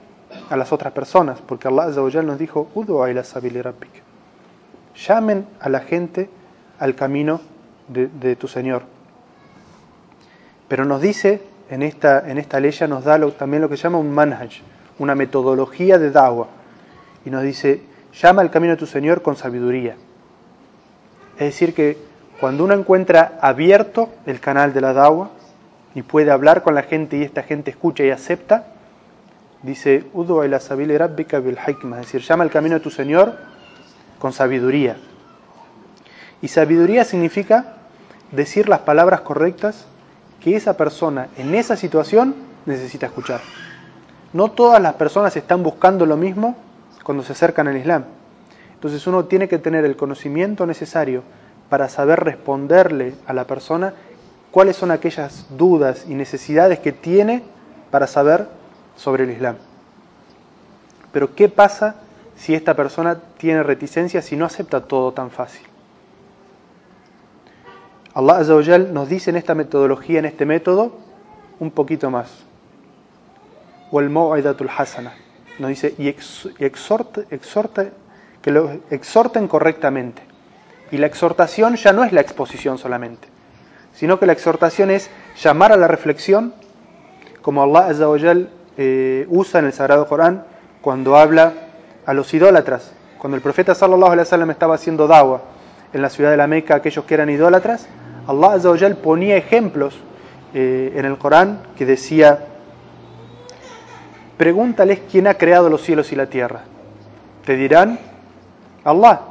[0.49, 2.69] a las otras personas, porque Allah nos dijo,
[4.95, 6.29] llamen a la gente
[6.79, 7.41] al camino
[7.87, 8.83] de, tu Señor.
[10.67, 13.97] Pero nos dice, en esta, en esta ley nos da también lo que se llama
[13.97, 14.61] un manhaj,
[14.99, 16.58] una metodología de da'wah
[17.25, 17.81] y nos dice,
[18.13, 19.95] llama al camino de tu Señor con sabiduría.
[21.33, 21.97] Es decir, que
[22.39, 25.29] cuando uno encuentra abierto el canal de la dawa
[25.95, 28.67] y puede hablar con la gente y esta gente escucha y acepta,
[29.63, 33.37] dice, Udu es decir, llama al camino de tu Señor
[34.19, 34.97] con sabiduría.
[36.41, 37.75] Y sabiduría significa
[38.31, 39.85] decir las palabras correctas
[40.39, 43.41] que esa persona en esa situación necesita escuchar.
[44.31, 46.55] No todas las personas están buscando lo mismo
[47.09, 48.03] cuando se acercan al Islam.
[48.75, 51.23] Entonces uno tiene que tener el conocimiento necesario
[51.67, 53.95] para saber responderle a la persona
[54.51, 57.41] cuáles son aquellas dudas y necesidades que tiene
[57.89, 58.47] para saber
[58.95, 59.55] sobre el Islam.
[61.11, 61.95] Pero ¿qué pasa
[62.35, 65.65] si esta persona tiene reticencia, si no acepta todo tan fácil?
[68.13, 70.91] Allah Azawajal nos dice en esta metodología, en este método,
[71.59, 72.29] un poquito más.
[73.89, 74.15] Wal
[74.77, 75.28] hasana
[75.59, 77.21] nos dice, y exhorta,
[78.41, 80.21] que lo exhorten correctamente.
[80.91, 83.27] Y la exhortación ya no es la exposición solamente,
[83.93, 85.09] sino que la exhortación es
[85.41, 86.53] llamar a la reflexión,
[87.41, 88.05] como Allah Azza
[88.77, 90.45] eh, usa en el Sagrado Corán
[90.81, 91.53] cuando habla
[92.05, 92.93] a los idólatras.
[93.19, 95.41] Cuando el profeta sallallahu alaihi wasallam estaba haciendo dawa
[95.93, 97.87] en la ciudad de la Meca, aquellos que eran idólatras,
[98.27, 99.99] Allah Azza ponía ejemplos
[100.53, 102.45] eh, en el Corán que decía
[104.39, 106.61] Pregúntales quién ha creado los cielos y la tierra.
[107.45, 107.99] Te dirán,
[108.85, 109.21] Allah.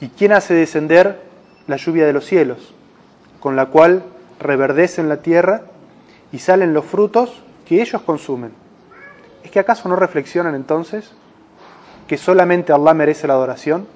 [0.00, 1.20] ¿Y quién hace descender
[1.66, 2.74] la lluvia de los cielos,
[3.38, 4.02] con la cual
[4.40, 5.62] reverdecen la tierra
[6.32, 8.52] y salen los frutos que ellos consumen?
[9.44, 11.12] ¿es que acaso no reflexionan entonces
[12.06, 13.86] que solamente Allah merece la adoración?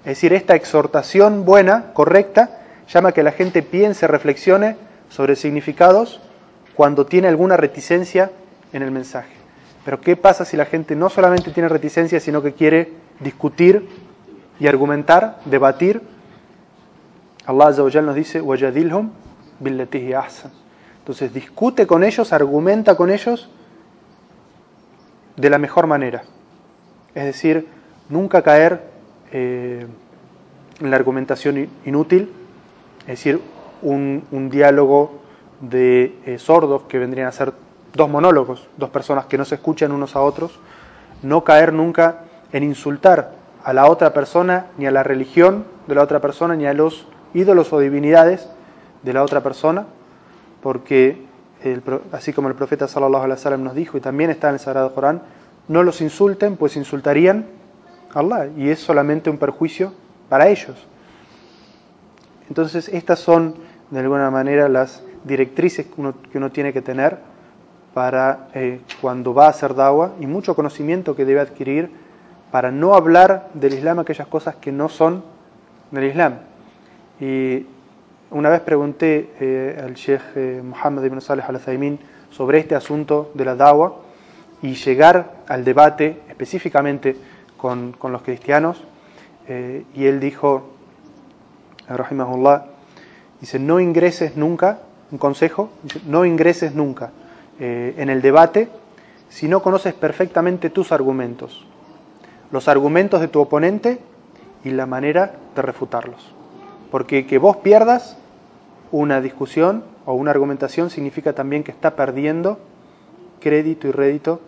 [0.00, 2.60] Es decir, esta exhortación buena, correcta,
[2.92, 4.76] llama a que la gente piense, reflexione
[5.08, 6.20] sobre significados
[6.74, 8.30] cuando tiene alguna reticencia
[8.74, 9.43] en el mensaje.
[9.85, 13.87] Pero ¿qué pasa si la gente no solamente tiene reticencia, sino que quiere discutir
[14.59, 16.01] y argumentar, debatir?
[17.45, 19.09] Allah Azza nos dice, وَجَدِلْهُمْ
[19.59, 20.51] بِالَّتِهِ أَحْسَنُ
[20.99, 23.49] Entonces discute con ellos, argumenta con ellos
[25.35, 26.23] de la mejor manera.
[27.15, 27.67] Es decir,
[28.09, 28.83] nunca caer
[29.31, 29.87] eh,
[30.79, 32.31] en la argumentación inútil,
[33.01, 33.41] es decir,
[33.81, 35.21] un, diálogo
[35.61, 37.53] de eh, sordos que vendrían a ser
[37.94, 40.58] dos monólogos, dos personas que no se escuchan unos a otros,
[41.22, 42.22] no caer nunca
[42.52, 43.32] en insultar
[43.62, 47.06] a la otra persona, ni a la religión de la otra persona, ni a los
[47.32, 48.48] ídolos o divinidades
[49.02, 49.86] de la otra persona,
[50.62, 51.24] porque
[52.12, 54.94] así como el profeta sallallahu alaihi wasallam nos dijo y también está en el Sagrado
[54.94, 55.22] Corán,
[55.68, 57.46] no los insulten, pues insultarían
[58.12, 59.92] a Allah y es solamente un perjuicio
[60.28, 60.86] para ellos.
[62.48, 63.54] Entonces, estas son
[63.90, 66.00] de alguna manera las directrices que
[66.38, 67.18] uno, tiene que tener
[67.94, 71.90] para eh, cuando va a hacer dawa y mucho conocimiento que debe adquirir
[72.50, 75.22] para no hablar del Islam aquellas cosas que no son
[75.92, 76.34] del Islam.
[77.20, 77.66] Y
[78.32, 83.44] una vez pregunté eh, al Sheikh eh, Muhammad ibn Saleh al-Azaimin sobre este asunto de
[83.44, 83.94] la dawa
[84.60, 87.16] y llegar al debate específicamente
[87.56, 88.82] con, con los cristianos.
[89.46, 90.70] y él dijo,
[91.86, 92.64] rahimahullah,
[93.40, 94.78] dice, no ingreses nunca,
[95.12, 95.68] un consejo,
[96.06, 97.10] no ingreses nunca
[97.60, 98.68] eh, en el debate
[99.28, 101.66] si no conoces perfectamente tus argumentos,
[102.52, 103.98] los argumentos de tu oponente
[104.62, 106.32] y la manera de refutarlos.
[106.90, 108.16] Porque que vos pierdas
[108.92, 112.60] una discusión o una argumentación significa también que está perdiendo
[113.40, 114.40] crédito y rédito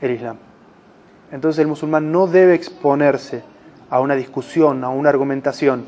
[0.00, 0.38] el Islam.
[1.30, 3.44] Entonces el musulmán no debe exponerse
[3.90, 5.84] a una discusión, a una argumentación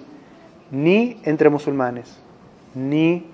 [0.70, 2.16] ni entre musulmanes,
[2.74, 3.26] ni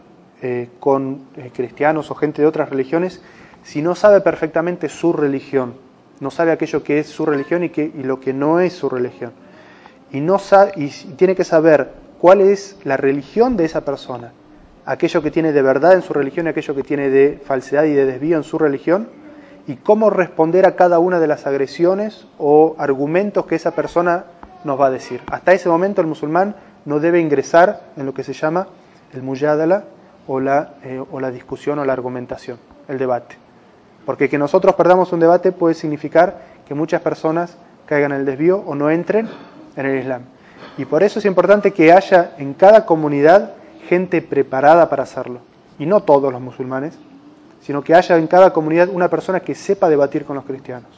[0.49, 3.21] eh, con eh, cristianos o gente de otras religiones,
[3.65, 5.75] si no sabe perfectamente su religión,
[6.21, 8.89] no sabe aquello que es su religión y, que, y lo que no es su
[8.89, 9.33] religión.
[10.13, 11.91] Y, no sabe, y tiene que saber
[12.21, 14.33] cuál es la religión de esa persona,
[14.85, 17.93] aquello que tiene de verdad en su religión y aquello que tiene de falsedad y
[17.93, 19.09] de desvío en su religión,
[19.67, 24.27] y cómo responder a cada una de las agresiones o argumentos que esa persona
[24.63, 25.23] nos va a decir.
[25.27, 28.69] Hasta ese momento el musulmán no debe ingresar en lo que se llama
[29.13, 29.87] el muyadala
[30.27, 32.59] o la, eh, o la discusión o la argumentación,
[32.89, 33.37] el debate.
[34.05, 37.57] Porque que nosotros perdamos un debate puede significar que muchas personas
[37.87, 39.29] caigan en el desvío o no entren
[39.77, 40.23] en el Islam.
[40.79, 43.53] Y por eso es importante que haya en cada comunidad
[43.89, 45.41] gente preparada para hacerlo.
[45.79, 46.99] Y no todos los musulmanes,
[47.61, 50.91] sino que haya en cada comunidad una persona que sepa debatir con los cristianos,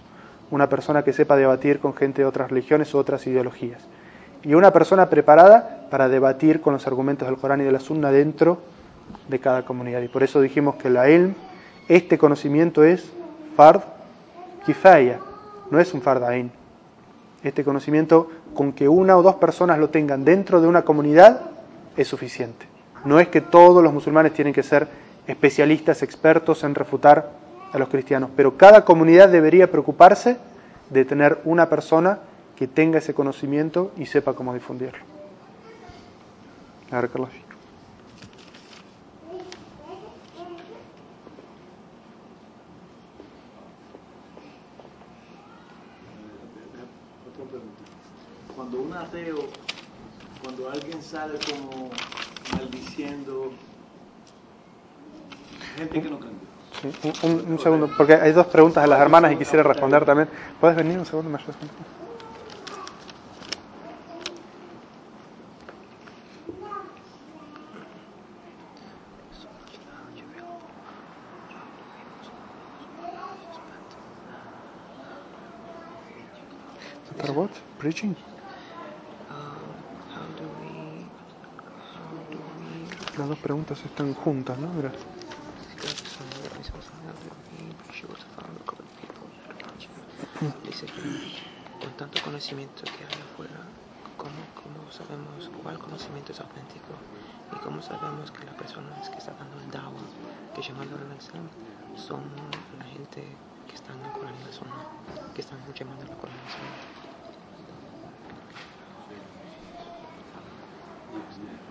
[0.50, 3.82] una persona que sepa debatir con gente de otras religiones u otras ideologías
[4.42, 8.10] y una persona preparada para debatir con los argumentos del Corán y de la Sunna
[8.10, 8.58] dentro
[9.28, 10.02] de cada comunidad.
[10.02, 11.34] Y por eso dijimos que la ilm,
[11.88, 13.10] este conocimiento es
[13.56, 13.82] fard
[14.66, 15.20] kifaya,
[15.70, 16.50] no es un fard ain.
[17.42, 21.42] Este conocimiento, con que una o dos personas lo tengan dentro de una comunidad,
[21.96, 22.66] es suficiente.
[23.04, 24.88] No es que todos los musulmanes tienen que ser
[25.26, 27.30] especialistas, expertos en refutar
[27.72, 30.38] a los cristianos, pero cada comunidad debería preocuparse
[30.90, 32.18] de tener una persona
[32.56, 35.04] que tenga ese conocimiento y sepa cómo difundirlo.
[48.70, 49.46] Cuando un ateo,
[50.42, 51.88] cuando alguien sale como
[52.52, 53.50] maldiciendo,
[55.74, 56.48] gente que no cambia.
[56.82, 60.28] Sí, un, un, segundo, porque hay dos preguntas a las hermanas y quisiera responder también.
[60.60, 61.30] ¿Puedes venir un segundo?
[61.30, 61.38] ¿Me
[77.78, 78.27] preaching?
[83.18, 84.68] Las dos preguntas están juntas, ¿no?
[84.68, 84.92] Mira.
[90.64, 91.02] Dice que
[91.84, 93.58] con tanto conocimiento que hay afuera,
[94.16, 96.94] ¿cómo, ¿cómo, sabemos cuál conocimiento es auténtico?
[97.52, 99.98] Y cómo sabemos que las personas que están dando el dawa,
[100.54, 101.48] que llamando a la Islam,
[101.96, 102.22] son
[102.78, 103.26] la gente
[103.66, 104.76] que están en Corán y la zona,
[105.34, 106.40] que están llamando a la Corán y
[111.42, 111.67] la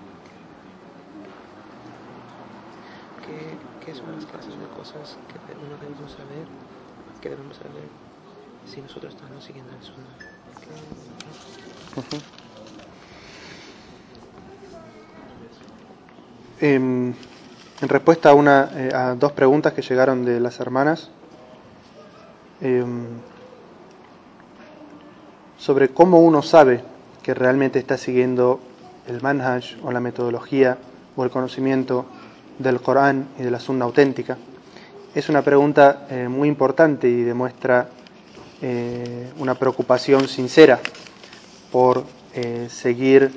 [3.86, 6.48] ¿Qué, son las clases de cosas que uno debe saber?
[7.20, 7.90] que debemos saber
[8.66, 10.28] si nosotros estamos siguiendo el sunnah.
[16.60, 17.14] Em,
[17.82, 21.10] en respuesta a, una, eh, a dos preguntas que llegaron de las hermanas
[22.62, 23.06] em,
[25.58, 26.84] sobre cómo uno sabe
[27.24, 28.60] que realmente está siguiendo
[29.08, 30.78] el manhaj o la metodología
[31.18, 32.06] o el conocimiento
[32.58, 34.38] del Corán y de la sunna auténtica.
[35.14, 37.90] Es una pregunta eh, muy importante y demuestra
[38.62, 40.80] eh, una preocupación sincera
[41.72, 43.32] por eh, seguir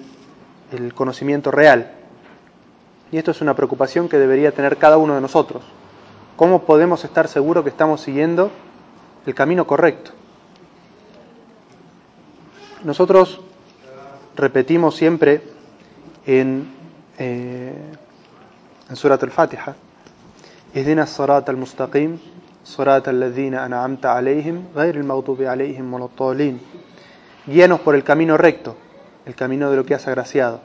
[0.72, 1.92] el conocimiento real.
[3.10, 5.62] Y esto es una preocupación que debería tener cada uno de nosotros.
[6.36, 8.50] ¿Cómo podemos estar seguros que estamos siguiendo
[9.26, 10.12] el camino correcto?
[12.84, 13.40] Nosotros
[14.36, 15.42] repetimos siempre
[16.26, 16.79] en,
[17.20, 17.74] eh,
[18.88, 19.74] en Surat al-Fatiha,
[20.74, 22.18] Ihdina Sarat al-Mustaqim,
[22.64, 26.58] Sarat al-Ladina an'amta alayhim, Ghair al-Mawtubi alayhim walotolin.
[27.46, 28.74] Guíanos por el camino recto,
[29.26, 30.62] el camino de lo que has agraciado,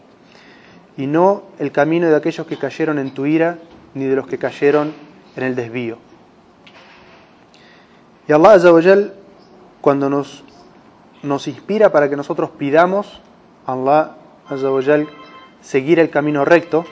[0.95, 3.57] y no el camino de aquellos que cayeron en tu ira,
[3.93, 4.93] ni de los que cayeron
[5.35, 5.97] en el desvío.
[8.29, 9.13] Y Allah Azawajal,
[9.81, 10.43] cuando nos,
[11.21, 13.21] nos inspira para que nosotros pidamos,
[13.67, 14.15] Allah
[14.47, 15.09] Azawajal
[15.65, 16.85] seguir el camino recto,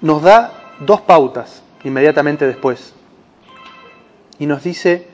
[0.00, 2.92] nos da dos pautas inmediatamente después.
[4.38, 5.06] Y nos dice,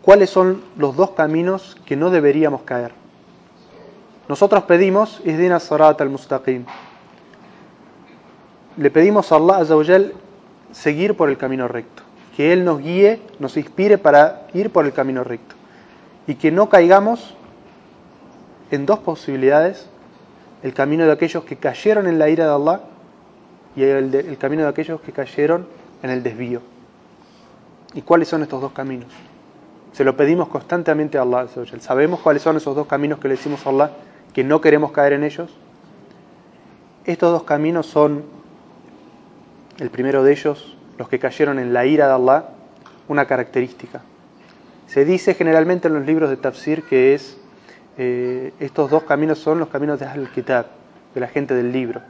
[0.00, 2.92] cuáles son los dos caminos que no deberíamos caer.
[4.28, 6.64] Nosotros pedimos Isdina Sarat al-Mustaqim.
[8.78, 10.14] Le pedimos a Allah Azawajal
[10.72, 12.02] seguir por el camino recto.
[12.34, 15.54] Que Él nos guíe, nos inspire para ir por el camino recto.
[16.26, 17.34] Y que no caigamos
[18.70, 19.91] en dos posibilidades.
[20.62, 22.80] El camino de aquellos que cayeron en la ira de Allah
[23.74, 25.66] y el, camino de aquellos que cayeron
[26.02, 26.60] en el desvío.
[27.94, 29.08] ¿Y cuáles son estos dos caminos?
[29.92, 31.46] Se lo pedimos constantemente a Allah.
[31.80, 33.90] ¿Sabemos cuáles son esos dos caminos que le decimos a Allah
[34.32, 35.54] que no queremos caer en ellos?
[37.04, 38.24] Estos dos caminos son,
[39.78, 42.44] el primero de ellos, los que cayeron en la ira de Allah,
[43.08, 44.02] una característica.
[44.86, 47.38] Se dice generalmente en los libros de Tafsir que es,
[47.98, 50.66] eh, estos dos caminos son los caminos de Al-Kitab,
[51.14, 52.00] de la gente del libro.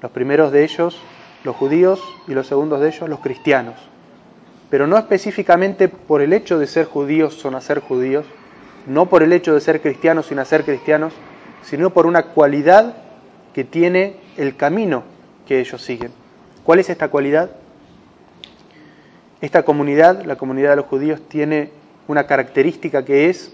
[0.00, 1.00] Los primeros de ellos,
[1.44, 3.76] los judíos, y los segundos de ellos, los cristianos
[4.72, 8.24] pero no específicamente por el hecho de ser judíos o nacer judíos,
[8.86, 11.12] no por el hecho de ser cristianos y nacer cristianos,
[11.62, 12.96] sino por una cualidad
[13.52, 15.02] que tiene el camino
[15.46, 16.10] que ellos siguen.
[16.64, 17.50] ¿Cuál es esta cualidad?
[19.42, 21.70] Esta comunidad, la comunidad de los judíos, tiene
[22.08, 23.52] una característica que es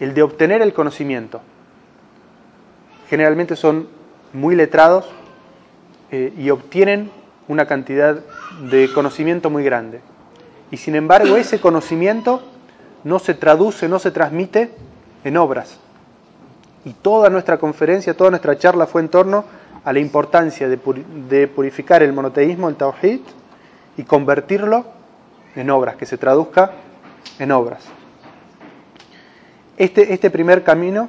[0.00, 1.40] el de obtener el conocimiento.
[3.08, 3.88] Generalmente son
[4.32, 5.06] muy letrados
[6.10, 7.10] eh, y obtienen
[7.48, 8.20] una cantidad
[8.70, 10.00] de conocimiento muy grande.
[10.70, 12.42] Y sin embargo ese conocimiento
[13.04, 14.70] no se traduce, no se transmite
[15.24, 15.78] en obras.
[16.84, 19.44] Y toda nuestra conferencia, toda nuestra charla fue en torno
[19.84, 23.20] a la importancia de, purificar el monoteísmo, el tawhid,
[23.96, 24.86] y convertirlo
[25.54, 26.72] en obras, que se traduzca
[27.38, 27.82] en obras.
[29.76, 31.08] Este, este primer camino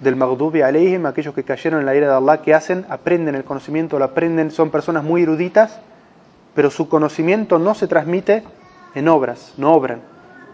[0.00, 2.86] del Maghdubi alayhim, aquellos que cayeron en la ira de Allah, que hacen?
[2.88, 5.80] Aprenden el conocimiento, lo aprenden, son personas muy eruditas,
[6.54, 8.42] pero su conocimiento no se transmite
[8.94, 10.00] en obras, no obran.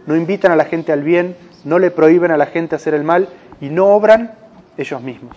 [0.06, 3.04] No invitan a la gente al bien, no le prohíben a la gente hacer el
[3.04, 3.28] mal
[3.60, 4.32] y no obran
[4.76, 5.36] ellos mismos.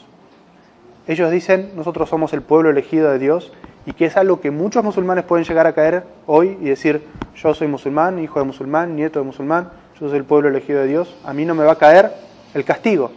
[1.07, 3.53] Ellos dicen, nosotros somos el pueblo elegido de Dios
[3.85, 7.03] y que es algo que muchos musulmanes pueden llegar a caer hoy y decir,
[7.35, 10.87] yo soy musulmán, hijo de musulmán, nieto de musulmán, yo soy el pueblo elegido de
[10.87, 12.13] Dios, a mí no me va a caer
[12.53, 13.11] el castigo.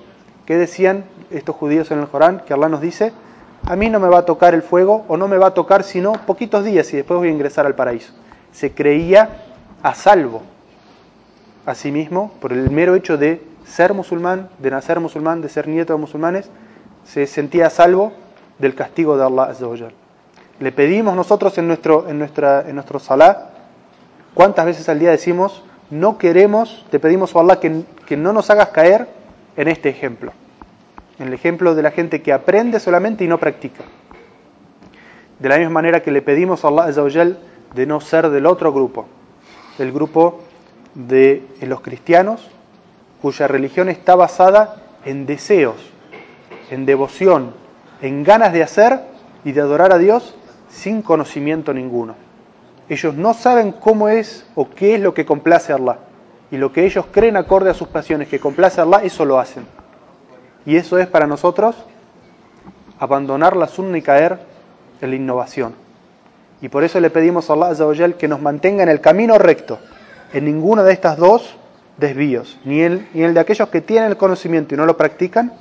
[0.46, 2.40] ¿Qué decían estos judíos en el Corán?
[2.46, 3.12] Que Allah nos dice,
[3.66, 5.84] a mí no me va a tocar el fuego o no me va a tocar
[5.84, 8.12] sino poquitos días y después voy a ingresar al paraíso.
[8.52, 9.44] Se creía
[9.82, 10.42] a salvo
[11.66, 15.68] a sí mismo por el mero hecho de ser musulmán, de nacer musulmán, de ser
[15.68, 16.50] nieto de musulmanes,
[17.04, 18.12] se sentía a salvo
[18.58, 19.52] del castigo de Allah
[20.58, 23.50] Le pedimos nosotros en nuestro, en nuestra, en nuestro salá,
[24.34, 28.50] ¿cuántas veces al día decimos, no queremos, te pedimos a Allah que, que no nos
[28.50, 29.08] hagas caer
[29.56, 30.32] en este ejemplo?
[31.18, 33.84] En el ejemplo de la gente que aprende solamente y no practica.
[35.38, 36.92] De la misma manera que le pedimos a Allah
[37.74, 39.06] de no ser del otro grupo,
[39.78, 40.40] del grupo
[40.94, 42.48] de los cristianos,
[43.22, 45.76] cuya religión está basada en deseos,
[46.70, 47.52] en devoción,
[48.02, 49.00] en ganas de hacer
[49.44, 50.34] y de adorar a Dios
[50.70, 52.14] sin conocimiento ninguno.
[52.90, 55.98] Ellos no saben cómo es o qué es lo que complace a Allah.
[56.50, 59.38] Y lo que ellos creen acorde a sus pasiones que complace a Allah, eso lo
[59.38, 59.64] hacen.
[60.66, 61.76] Y eso es para nosotros
[62.98, 64.40] abandonar la sunna y caer
[65.00, 65.74] en la innovación.
[66.60, 69.78] Y por eso le pedimos a Allah que nos mantenga en el camino recto,
[70.32, 71.56] en ninguno de estas dos
[71.96, 75.52] desvíos, ni el, ni el de aquellos que tienen el conocimiento y no lo practican,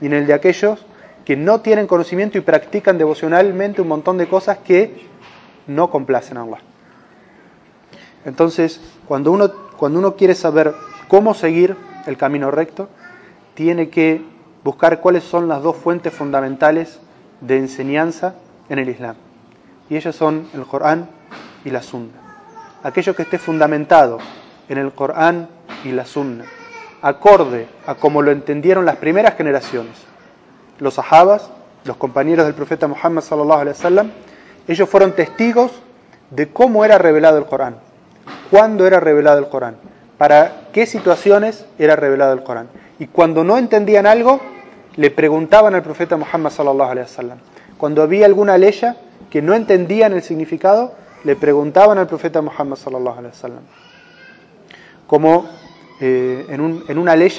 [0.00, 0.86] ni en el de aquellos
[1.24, 5.08] que no tienen conocimiento y practican devocionalmente un montón de cosas que
[5.66, 6.65] no complacen a Allah.
[8.26, 10.74] Entonces, cuando uno, quiere saber
[11.06, 11.76] cómo seguir
[12.06, 12.88] el camino recto,
[13.54, 14.20] tiene que
[14.64, 16.98] buscar cuáles son las dos fuentes fundamentales
[17.40, 18.34] de enseñanza
[18.68, 19.14] en el Islam.
[19.88, 21.08] Y ellas son el Corán
[21.64, 22.14] y la Sunna.
[22.82, 24.18] Aquello que esté fundamentado
[24.68, 25.48] en el Corán
[25.84, 26.44] y la Sunna,
[27.02, 29.94] acorde a como lo entendieron las primeras generaciones,
[30.80, 31.48] los sahabas,
[31.84, 34.10] los compañeros del profeta Muhammad sallallahu alaihi wasallam,
[34.66, 35.70] ellos fueron testigos
[36.30, 37.85] de cómo era revelado el Corán,
[38.49, 39.75] cuándo era revelado el Corán,
[40.17, 42.67] para qué situaciones era revelado el Corán.
[42.99, 44.39] Y cuando no entendían algo,
[44.95, 47.37] le preguntaban al profeta Muhammad sallallahu alaihi wasallam.
[47.77, 48.73] Cuando había alguna ley
[49.29, 50.93] que no entendían el significado,
[51.23, 53.63] le preguntaban al profeta Muhammad sallallahu alaihi wasallam.
[55.07, 55.45] Como
[55.99, 57.31] eh, en, un, en, una ley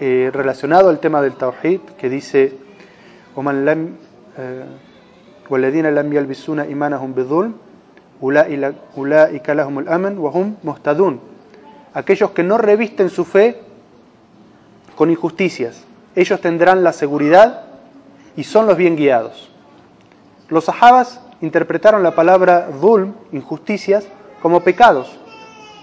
[0.00, 2.66] eh, relacionado al tema del tawhid que dice
[3.36, 3.96] ومن لم
[5.50, 7.52] والذين لم يلبسون إيمانهم بظلم
[8.21, 11.19] Ulaika lahumul aman wa hum muhtadun.
[11.93, 13.59] Aquellos que no revisten su fe
[14.95, 15.83] con injusticias,
[16.15, 17.63] ellos tendrán la seguridad
[18.37, 19.51] y son los bien guiados.
[20.47, 24.05] Los sahabas interpretaron la palabra dhulm, injusticias,
[24.41, 25.19] como pecados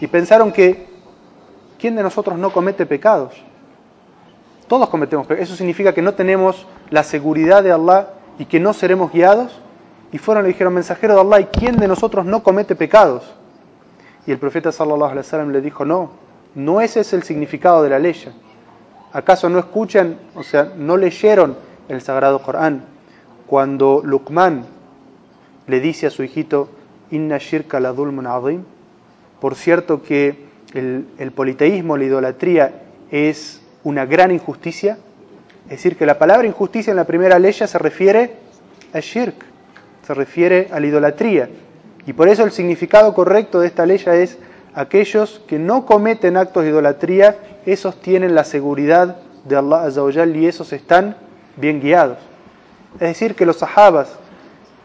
[0.00, 0.86] y pensaron que
[1.78, 3.34] ¿quién de nosotros no comete pecados?
[4.66, 5.48] Todos cometemos pecados.
[5.48, 8.08] Eso significa que no tenemos la seguridad de Allah
[8.38, 9.60] y que no seremos guiados
[10.12, 13.24] y fueron le dijeron, mensajero de Allah, ¿y quién de nosotros no comete pecados?
[14.26, 16.10] Y el profeta sallallahu alaihi le dijo, no,
[16.54, 18.14] no ese es el significado de la ley.
[19.12, 21.56] ¿Acaso no escuchan, o sea, no leyeron
[21.88, 22.84] el sagrado Corán
[23.46, 24.66] cuando Luqman
[25.66, 26.68] le dice a su hijito,
[27.10, 28.64] Inna shirka la dulmun azim?
[29.40, 34.98] Por cierto que el, el politeísmo, la idolatría, es una gran injusticia.
[35.64, 38.34] Es decir, que la palabra injusticia en la primera ley se refiere
[38.92, 39.36] a shirk,
[40.08, 41.50] se refiere a la idolatría.
[42.06, 44.38] Y por eso el significado correcto de esta ley es
[44.72, 47.36] aquellos que no cometen actos de idolatría,
[47.66, 51.14] esos tienen la seguridad de Allah Azzawajal y esos están
[51.56, 52.16] bien guiados.
[52.94, 54.16] Es decir, que los sahabas,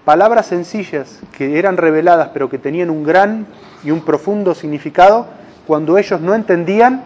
[0.04, 3.48] palabras sencillas que eran reveladas pero que tenían un gran
[3.82, 5.28] y un profundo significado,
[5.66, 7.02] cuando ellos no entendían,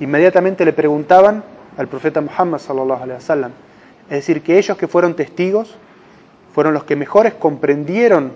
[0.00, 1.44] inmediatamente le preguntaban
[1.76, 2.60] al profeta Muhammad.
[2.60, 5.76] Es decir, que ellos que fueron testigos
[6.52, 8.32] fueron los que mejores comprendieron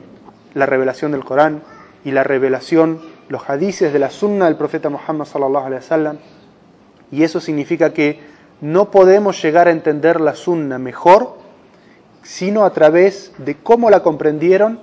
[0.54, 1.62] la revelación del Corán
[2.04, 6.18] y la revelación, los hadices de la sunna del profeta Muhammad sallallahu alaihi wasallam.
[7.10, 8.20] Y eso significa que
[8.60, 11.44] no podemos llegar a entender la sunna mejor
[12.24, 14.80] sino a través de cómo la comprendieron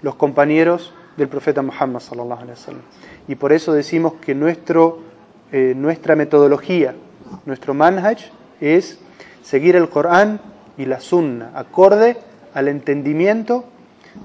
[0.00, 2.82] los compañeros del profeta Muhammad sallallahu alaihi wasallam.
[3.28, 5.00] Y por eso decimos que nuestro,
[5.52, 6.94] eh, nuestra metodología,
[7.44, 8.18] nuestro manhaj
[8.60, 8.98] es
[9.42, 10.40] seguir el Corán
[10.78, 12.16] y la Sunna, acorde
[12.58, 13.64] al entendimiento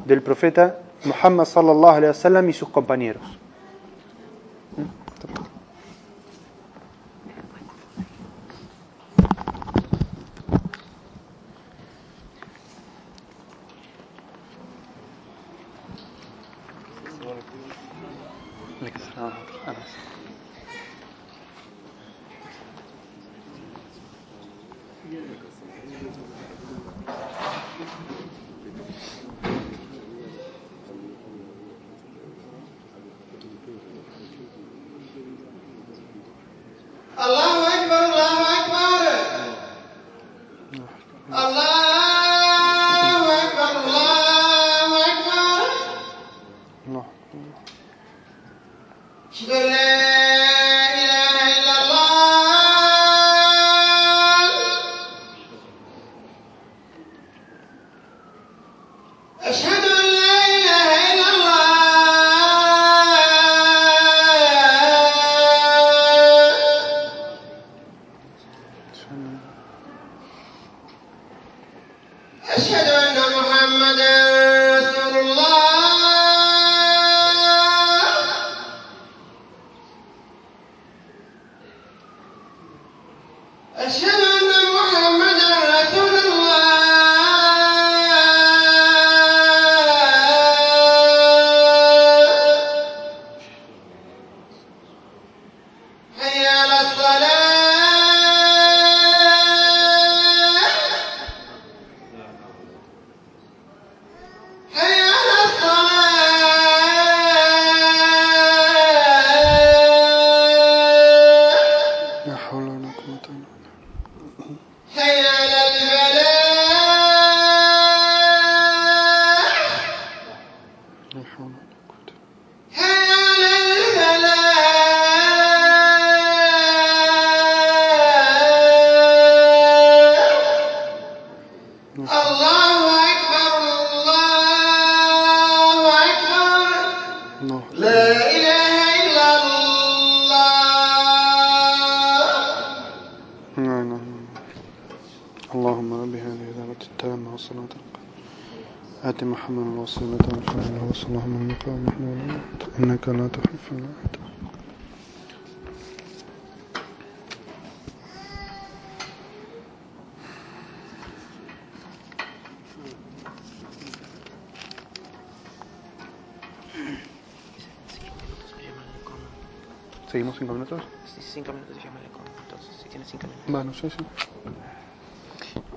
[0.05, 3.21] del profeta Muhammad sallallahu alaihi wasallam y sus compañeros.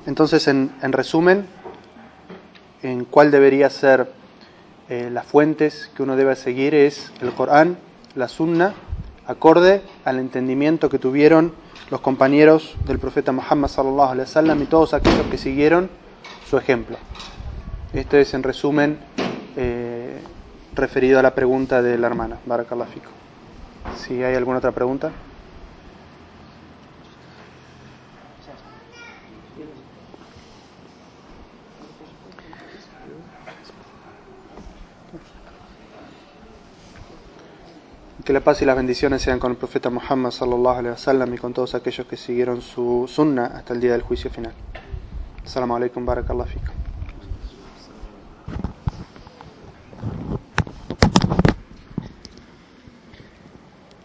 [0.06, 1.46] Entonces, en, en resumen,
[2.82, 4.10] en cuál debería ser
[4.88, 7.76] eh, las fuentes que uno debe seguir es el Corán,
[8.14, 8.74] la Sunna,
[9.26, 11.52] acorde al entendimiento que tuvieron
[11.90, 15.90] los compañeros del profeta Muhammad sallallahu alaihi wasallam y todos aquellos que siguieron
[16.48, 16.96] su ejemplo.
[17.92, 18.98] Esto es en resumen
[19.56, 20.20] eh,
[20.74, 22.38] referido a la pregunta de la hermana.
[22.46, 22.86] Barakallah.
[23.96, 25.10] Si hay alguna otra pregunta.
[38.26, 41.38] Que la paz y las bendiciones sean con el profeta Muhammad sallallahu alaihi wasallam y
[41.38, 44.52] con todos aquellos que siguieron su sunna hasta el día del juicio final.
[45.44, 46.74] Assalamu alaikum barakallahu fikum.